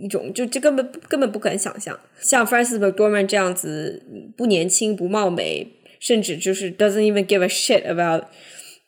[0.04, 1.98] 一种，就这根本根本不敢想象。
[2.20, 4.02] 像 Frances McDormand 这样子
[4.36, 5.66] 不年轻不貌美，
[5.98, 8.24] 甚至就是 doesn't even give a shit about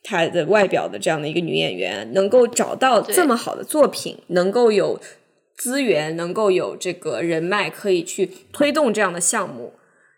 [0.02, 5.00] 她的外表的这样的一个女演员，能够找到这么好的作品，能够有。
[5.56, 9.74] 资源能够有这个人脉，可以去推动这样的项目，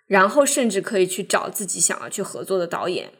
[0.06, 3.10] 然后甚至可以去找自己想要去合作的导演。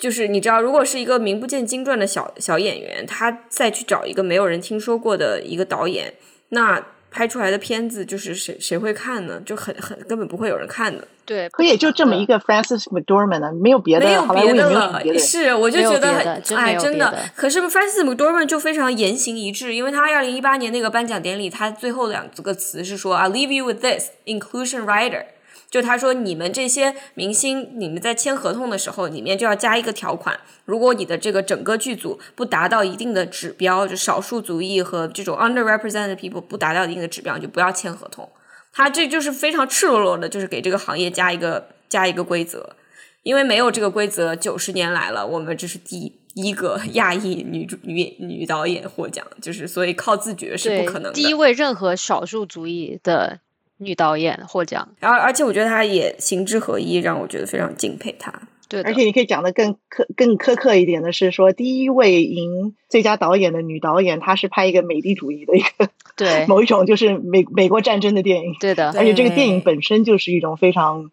[0.00, 6.14] 就是你知道，如果是一个名不见经传的小小演员，他再去找一个没有人听说过的一个导演，
[6.48, 6.82] 那。
[7.12, 9.42] 拍出来的片子就是谁谁会看呢？
[9.44, 11.08] 就很很根本不会有人看的。
[11.26, 15.02] 对，可也就这么一个 Francis McDormand 呢，没有别的，没有别的了。
[15.18, 17.12] 是，我就觉得哎，真的。
[17.34, 25.24] 可是 Francis McDormand 就非常言行一致，因为他二零一八年那个颁奖典礼，他最后两个词是说 "I leave you with this inclusion rider"。
[25.70, 38.28] 就他说，你们这些明星，你们在签合同的时候，里面就要加一个条款：如果你的这个整个剧组不达到一定的指标，就少数族裔和这种 underrepresented people 不达到一定的指标，就不要签合同。
[38.72, 42.74] 他这就是非常赤裸裸的，就是给这个行业加一个加一个规则。
[43.22, 51.12] 因为没有这个规则，九十年来了，我们这是第一个 亚裔女主女女导演获奖，就是所以靠自觉是不可能的。
[51.12, 53.38] 第一位任何少数族裔的。
[53.80, 58.32] 女导演获奖，而而且我觉得她也行之合一，让我觉得非常敬佩她。
[58.68, 68.54] 对，而且你可以讲的更苛更苛刻一点的是，说第一位赢最佳导演的女导演，她是拍一个美帝主义的一个对某一种就是美美国战争的电影。
[68.60, 71.10] 对的，而且这个电影本身就是一种非常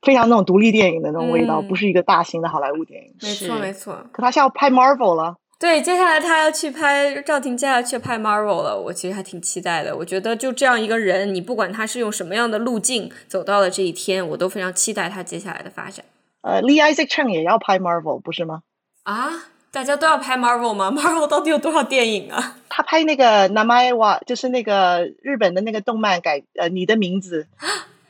[0.00, 3.14] 非常那种独立电影的那种味道，不是一个大型的好莱坞电影。
[3.20, 5.36] 没错没错，可他是要拍 Marvel 了。
[5.58, 8.78] 对，接下来他要去拍赵婷，接下来去拍 Marvel 了。
[8.78, 9.96] 我其实还挺期待的。
[9.96, 16.04] 我觉得就这样一个人，你不管他是用什么样的路径走到了这一天，我都非常期待他接下来的发展。
[16.42, 18.60] 呃，Lee Isaac Chung 也要拍 Marvel 不是吗？
[19.04, 19.30] 啊，
[19.70, 22.58] 大家都要拍 Marvel 吗？Marvel 到底有多少电影啊？
[22.68, 27.46] 他拍那个 Namae 就是那个日本的那个动漫改呃，你的名字。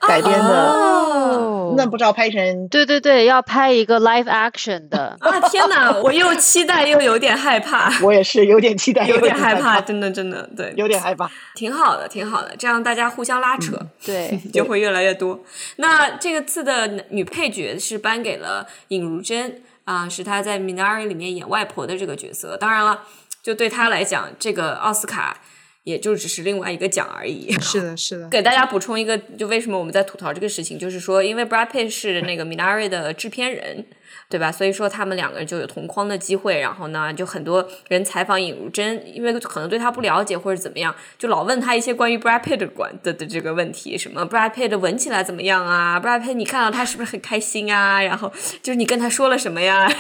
[0.07, 2.69] 改编的，那不知道拍成？
[2.69, 5.41] 对对对，要拍一个 live action 的啊！
[5.49, 7.93] 天哪，我又期待又有点害怕。
[8.03, 11.31] 我也是有点期待，有点害怕，真的真的对，有点害怕。
[11.55, 15.41] 挺好的，挺好的，这样大家互相拉扯，对， 就会越来越多。
[15.77, 22.57] 那这个次的女配角是颁给了尹如珍啊，是她在《Minari》里面演外婆的这个角色。
[22.57, 23.01] 当然了，
[23.43, 25.39] 就对她来讲，这个奥斯卡。
[25.87, 27.53] 也就只是另外一个奖而已。
[27.63, 28.29] 是的，是的。
[28.29, 33.87] 给大家补充一个，就为什么我们在吐槽这个事情，就是说，因为 Brad Pitt 是那个 Minari 的制片人。
[34.29, 34.51] 对吧？
[34.51, 48.03] 所以说他们两个人就有同框的机会，然后呢，就很多人采访尹如珍，因为可能对他不了解或者怎么样，就老问他一些关于 Brad Pitt 的关的的这个问题，什么 Brad Pitt 闻起来怎么样啊？Brad Pitt 你看到他是不是很开心啊？
[48.03, 48.33] 然后
[48.63, 49.89] 就是你跟他说了什么呀？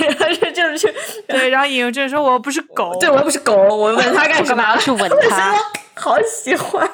[0.54, 0.94] 就是
[1.26, 4.62] 对，然后尹如珍说：“我不是狗，对我又不是狗，我问他干什么？
[4.62, 5.54] 要去吻他？
[5.94, 6.88] 好喜欢。”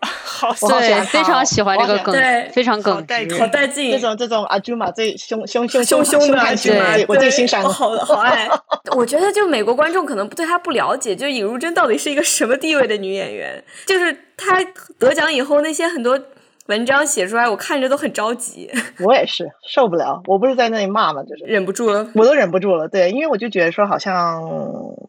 [0.00, 3.90] 好，对，非常喜欢这个梗，对，非常梗，好带劲。
[3.90, 8.48] 这种这种阿朱玛最凶凶凶凶凶的，对，我最欣赏，好好爱。
[8.96, 13.62] 我觉得就美国观众可能对他不了解，就尹如珍到底是一个什么地位的女演员。
[13.86, 14.64] 就是她
[15.00, 16.16] 得奖以后，那些很多
[16.66, 18.70] 文章写出来，我看着都很着急。
[19.00, 22.86] 我也是受不了，我不是在那里骂嘛，就是忍不住了，我都忍不住了。
[22.86, 24.42] 对，因为我就觉得说，好像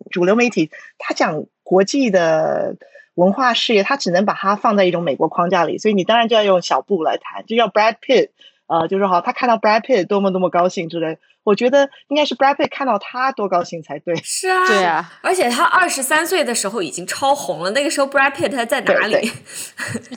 [0.10, 2.76] 主流媒体他讲国际的。
[3.20, 8.30] 文化事业，他只能把它放在一种美国框架里，所以你当然就要用小布来谈，就要 Brad Pitt，
[8.68, 11.18] 呃，就是好，他看到 Brad Pitt 多么多么高兴之类。
[11.44, 14.16] 我觉得应该是 Brad Pitt 看到他多高兴才对。
[14.18, 19.32] 是啊，对啊，而且他二十三岁的时候已经超红了，那个时候 Brad Pitt 他在哪里？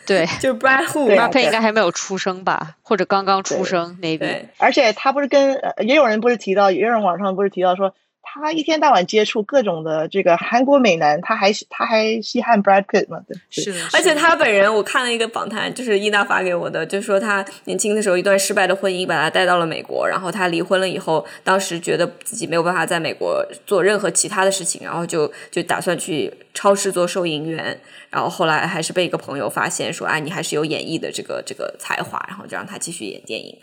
[0.06, 4.46] 对， 就 Brad Who，Brad Pitt 应该还没有出生吧，或者刚刚出生，maybe。
[4.58, 7.94] 而且他不是跟也有人不是提到，也有人网上不是提到说。
[8.34, 13.20] 他一天到晚接触各种的这个韩国美男，他还他还稀罕 Brad Pitt 吗？
[13.28, 13.78] 对，是的。
[13.92, 27.78] 而且他本人，我看了一个访谈，就是伊娜发给我的，就说他年轻的时候一段失败的婚姻把他带到了美国，然后他离婚了以后，当时觉得自己没有办法在美国做任何其他的事情，然后就就打算去超市做收银员，
[28.08, 33.58] 然后后来还是被一个朋友发现说，哎，你还是有演艺的这个这个才华，然后就让他继续演电影。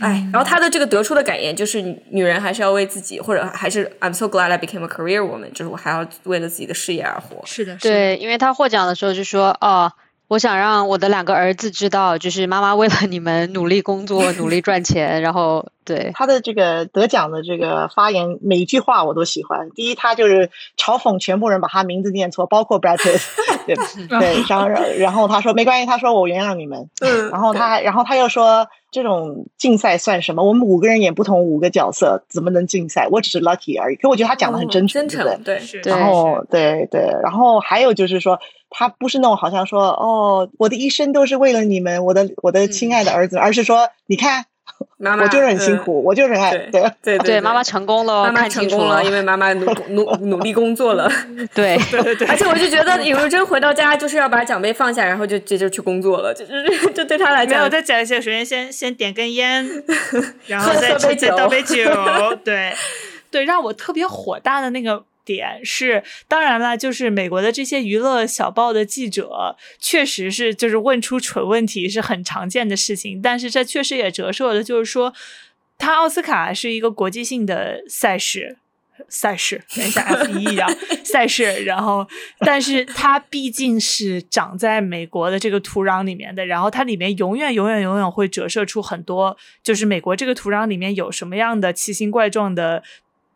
[0.00, 1.80] 哎，然后他的这个得出的感言就是，
[2.10, 7.44] 女人还是要为自己，或者还是 I'm so glad I became a career woman，就是我还要为了自己的事业而活。
[7.44, 9.92] 是的，对，因为他获奖的时候就说，哦，
[10.28, 15.68] 我想让我的两个儿子知道，就是妈妈为了你们努力工作，努力赚钱，然后。
[15.82, 19.70] 对他的这个得奖的这个发言，每一句话我都喜欢。
[19.70, 20.48] 第一，他就是
[20.78, 23.20] 嘲讽全部人把他名字念错，包括 Brad Pitt。
[23.66, 23.74] 对
[24.06, 26.88] 对，然后然后他说没关系，他说我原谅你们。
[27.00, 30.42] 嗯，然后他然后他又说这种竞赛算什么？
[30.42, 33.08] 我们五个人演不同五个角色，怎么能竞赛？
[33.10, 33.96] 我只是 lucky 而已。
[33.96, 35.60] 可我觉得他讲的很真诚，真诚对。
[35.84, 38.38] 然后对对，然后还有就是说，
[38.68, 44.46] 他不是那种好像说哦，我的一生都是为了你们，我的我的亲爱的儿子，而是说你看。
[44.98, 51.10] 妈妈，我就是很辛苦，我就是很爱，对对对，妈妈成功了，妈妈成功了，因为妈妈努 努努力工作了，
[51.54, 59.66] 对对对，而且我就觉得尹如珍回到家就是要把奖杯放下，然后就直接去工作了，就就就对他来讲，没有再讲一些，首先先先点根烟，
[60.46, 61.84] 然后再再倒杯酒，
[62.44, 62.74] 对
[63.30, 65.02] 对，让我特别火大的那个。
[65.32, 75.14] 点是，当然了，就是美国的这些娱乐小报的记者，确实是就是问出蠢问题是很常见的事情，但是这确实也折射了，就是说，
[75.78, 78.56] 他奥斯卡是一个国际性的赛事，
[79.08, 80.68] 赛事，等一下 F 一样
[81.04, 82.06] 赛事，然后，
[82.40, 92.82] 但是它毕竟是长在美国的这个土壤里面的，然后它里面永远永远永远会折射出很多，就是美国这个土壤里面有什么样的奇形怪状的。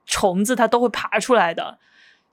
[0.07, 1.79] 虫子它都会爬出来的，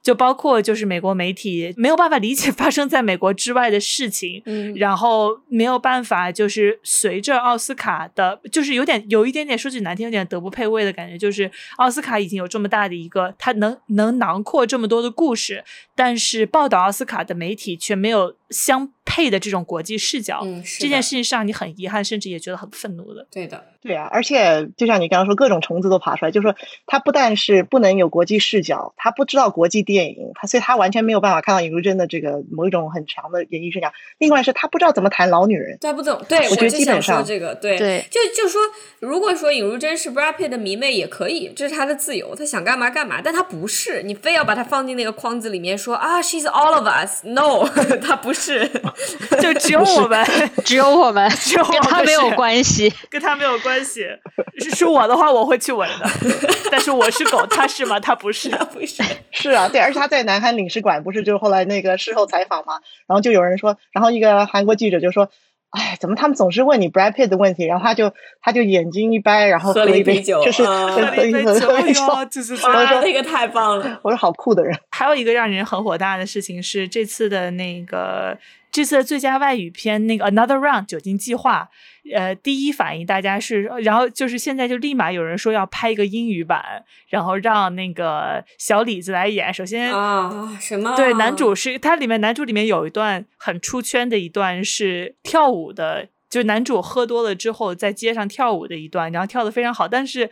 [0.01, 15.63] 就包括就是美国媒体没有办法理解 发生在美国之外的事情，嗯，然后没有办法就是随着奥斯卡的，就是有点有一点点说句难听，有点德不配位的感觉，就是奥斯卡已经有这么大的一个，它能能囊括这么多的故事，
[15.95, 18.91] 但是报道奥斯卡的媒体却没有相。
[19.11, 20.41] 配的这种国际视角，
[20.79, 23.27] 这件事情是让你很遗憾，甚至也觉得很愤怒的。
[23.29, 26.55] 对的，对啊，而且就像你刚刚说，各种虫子都爬出来，就是说
[26.85, 33.91] 他不但是不能有国际视角，他不知道国际电影，他所以他完全没有办法看到尹如珍的这个某一种很强的演艺生涯。
[34.17, 36.23] 另外是他不知道怎么谈老女人，他不懂。
[36.29, 37.77] 对，我觉得基本上这个对，
[38.09, 38.61] 就就说
[38.99, 47.67] 如果说尹如珍是 Brad Pitt 的迷妹也可以，这是他的自由，他想干嘛干嘛，但他不是，你非要把他放进那个框子里面说啊，She's all of us，No，
[48.01, 48.69] 他不是，
[49.41, 49.81] 就只有。
[49.81, 50.25] 我们
[50.63, 54.05] 只有我们， 只有跟他没有关系，跟他没有关系。
[54.73, 56.07] 是我的话，我会去闻的。
[56.71, 57.99] 但是我是狗，他是吗？
[57.99, 59.03] 他不是，不是。
[59.31, 62.75] 是啊，对，而且他在南韩领事馆，不是就是后来那个事后采访嘛？
[63.07, 65.29] 然后就有人说，然后一个韩国记者就说
[65.71, 71.53] ：“哎，怎么他们总是问你 Brad Pitt 的问题？”然后他就他就眼睛一掰，然后喝了一杯酒，就是喝了一杯酒，
[72.29, 72.71] 就是说
[73.01, 73.99] 那个太棒了。
[74.03, 74.77] 我说好酷的人。
[74.91, 78.37] 还有一个让人很火大的事情是，这次的那个。
[78.71, 81.69] 这次最佳外语片那个 Another Round 酒精计划，
[82.15, 89.53] 呃，第一反应大家是，然后就是现在就立马有人说要拍一个英语版，然后让那个小李子来演。
[89.53, 90.95] 首先啊，什么？
[90.95, 100.29] 对，男主是它里面男主里面有一段很出圈的一段是跳舞的，就是男主喝多了之后在街上跳舞的一段，然后跳的非常好，但是。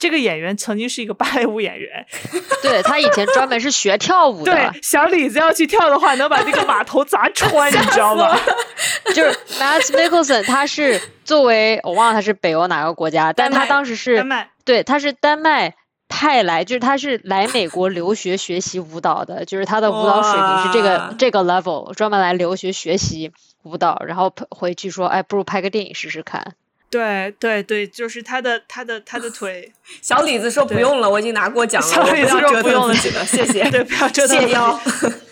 [0.00, 2.04] 这个演员曾经是一个芭蕾舞演员，
[2.62, 4.52] 对他以前专门是学跳舞的。
[4.52, 8.36] 对，小李子要去跳的话，能把那个码头砸穿，你知道吗？
[9.14, 9.30] 就是
[9.60, 15.74] Matt Mikkelsen，他是作为我忘了他是北欧哪个国家，但他当时是丹麦，对，他是丹麦
[16.08, 23.32] 派来，就是他是来美国留学学习舞蹈的，就是他的舞蹈水平是这个这个 level，专门来留学学习
[23.64, 26.54] 舞蹈，然后回去说，哎，不如拍个电影试试看。
[26.90, 29.72] 对对对，就是他的他的他的腿。
[30.02, 31.88] 小李子说不用了，我已经拿过奖了。
[31.88, 33.62] 小李子说不用了，谢谢。
[33.70, 34.80] 对，不要折腾谢腰，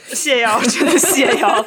[0.07, 1.67] 谢腰，真的谢 腰。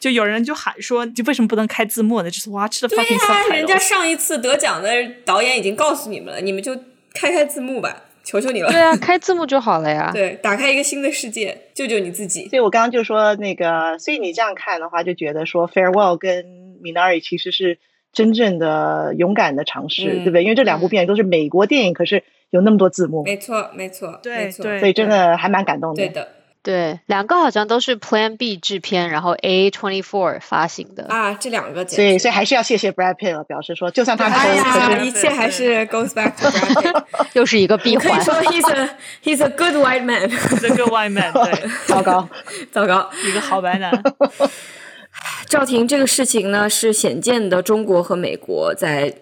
[0.00, 2.30] 就有人就喊说，就为什么不能开字幕呢？
[2.30, 4.90] 就是哇，吃的 fucking 对呀，人家上一次得奖的
[5.24, 6.74] 导演已经告诉你们了，你们就
[7.14, 8.70] 开开字幕吧，求求你了。
[8.72, 10.10] 对啊，开字幕就好了呀。
[10.12, 12.48] 对，打开一个新的世界，救救你自己。
[12.48, 16.44] 所以我刚刚就说那个，所以你这样看的话，就觉得说 Farewell 跟
[16.82, 17.78] Minari 其实是。
[18.12, 20.42] 真正的勇敢的尝试，对不对？
[20.42, 23.22] 因为这两部片都是美国电影，可是有那么多字幕。
[23.24, 25.96] 没错，没错，对对，所以真的还蛮感动的。
[25.96, 26.28] 对的，
[26.62, 31.86] 对，两个好像都是 Plan B 制片，然后 A Twenty Four 发行的啊，这两个。
[31.86, 37.04] 所以，所以还是要谢谢 Brad Pitt 了，表示说，就算他哎呀，一切还是 goes back to Brad Pitt，
[37.34, 38.20] 又是一个闭环。
[38.22, 38.90] 说 he's a
[39.22, 42.28] he's a good white man，he's a good white man，对， 糟糕，
[42.72, 43.90] 糟糕，一个好白男。
[45.50, 49.12] 赵婷这个事情呢，是显见的中国和美国在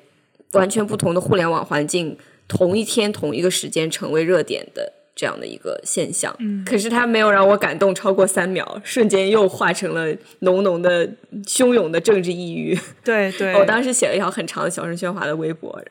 [0.53, 6.37] 完全不同的互联网环境，同一天同一个时间成为热点的这样的一个现象。
[6.39, 11.09] 嗯，可是它没有让我感动超过三秒，瞬间又化成了浓浓的
[11.47, 12.79] 汹涌的政治抑郁。
[13.03, 15.83] 对对， 我当时写了一条很长的小声喧哗的微博。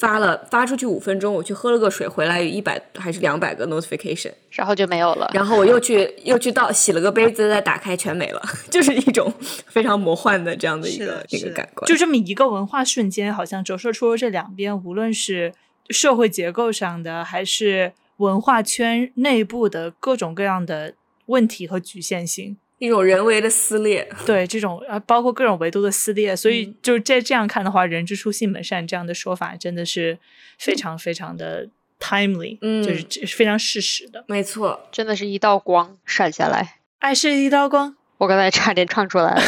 [0.00, 5.30] 发了发出去五分钟，我去喝了个水，回来有一百还是两百个 notification，然后就没有了。
[5.34, 9.30] 然后我又去 又去倒洗了个杯子，再打开全没了， 就是一种
[9.66, 11.86] 非常魔幻的这样的一个一个感官。
[11.86, 15.52] 就这么一个文化瞬间，好像折射出了这两边，无论是
[15.90, 20.94] 社会结构上的，还是文化圈内部的各种各样的
[21.26, 22.56] 问题和局限性。
[22.80, 30.18] 一种人为的撕裂， 对这种啊，包括各种维度的撕裂，所以就是在这样看的话，“人之初，性本善”这样的说法真的是
[30.58, 31.68] 非常非常的
[32.00, 39.42] timely，嗯，就是非常事实的，没错，真的是一道光闪下来，爱是一道光，我刚才差点唱出来了，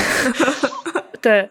[1.22, 1.48] 对。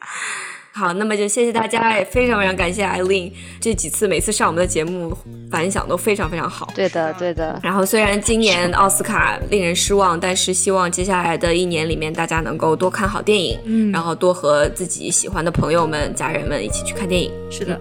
[0.74, 5.16] 好，那么就谢谢大家，也非常非常感谢艾琳这几次每次上我们的节目
[5.52, 6.68] 反响都非常非常好。
[6.74, 7.60] 对的，对的。
[7.62, 17.30] 然后虽然今年奥斯卡令人失望，但是希望接下来的一年里面大家能够多看好电影，嗯，然后多和自己喜欢的朋友们、家人们一起去看电影。
[17.50, 17.78] 是的，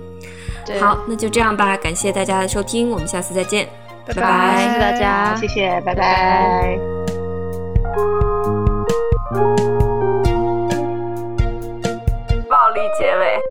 [0.80, 3.68] 好，那就这样吧，感谢大家的收听，我们下次再见，
[4.04, 6.76] 拜拜，谢谢大家，谢谢，拜拜。
[12.70, 13.49] 暴力结尾。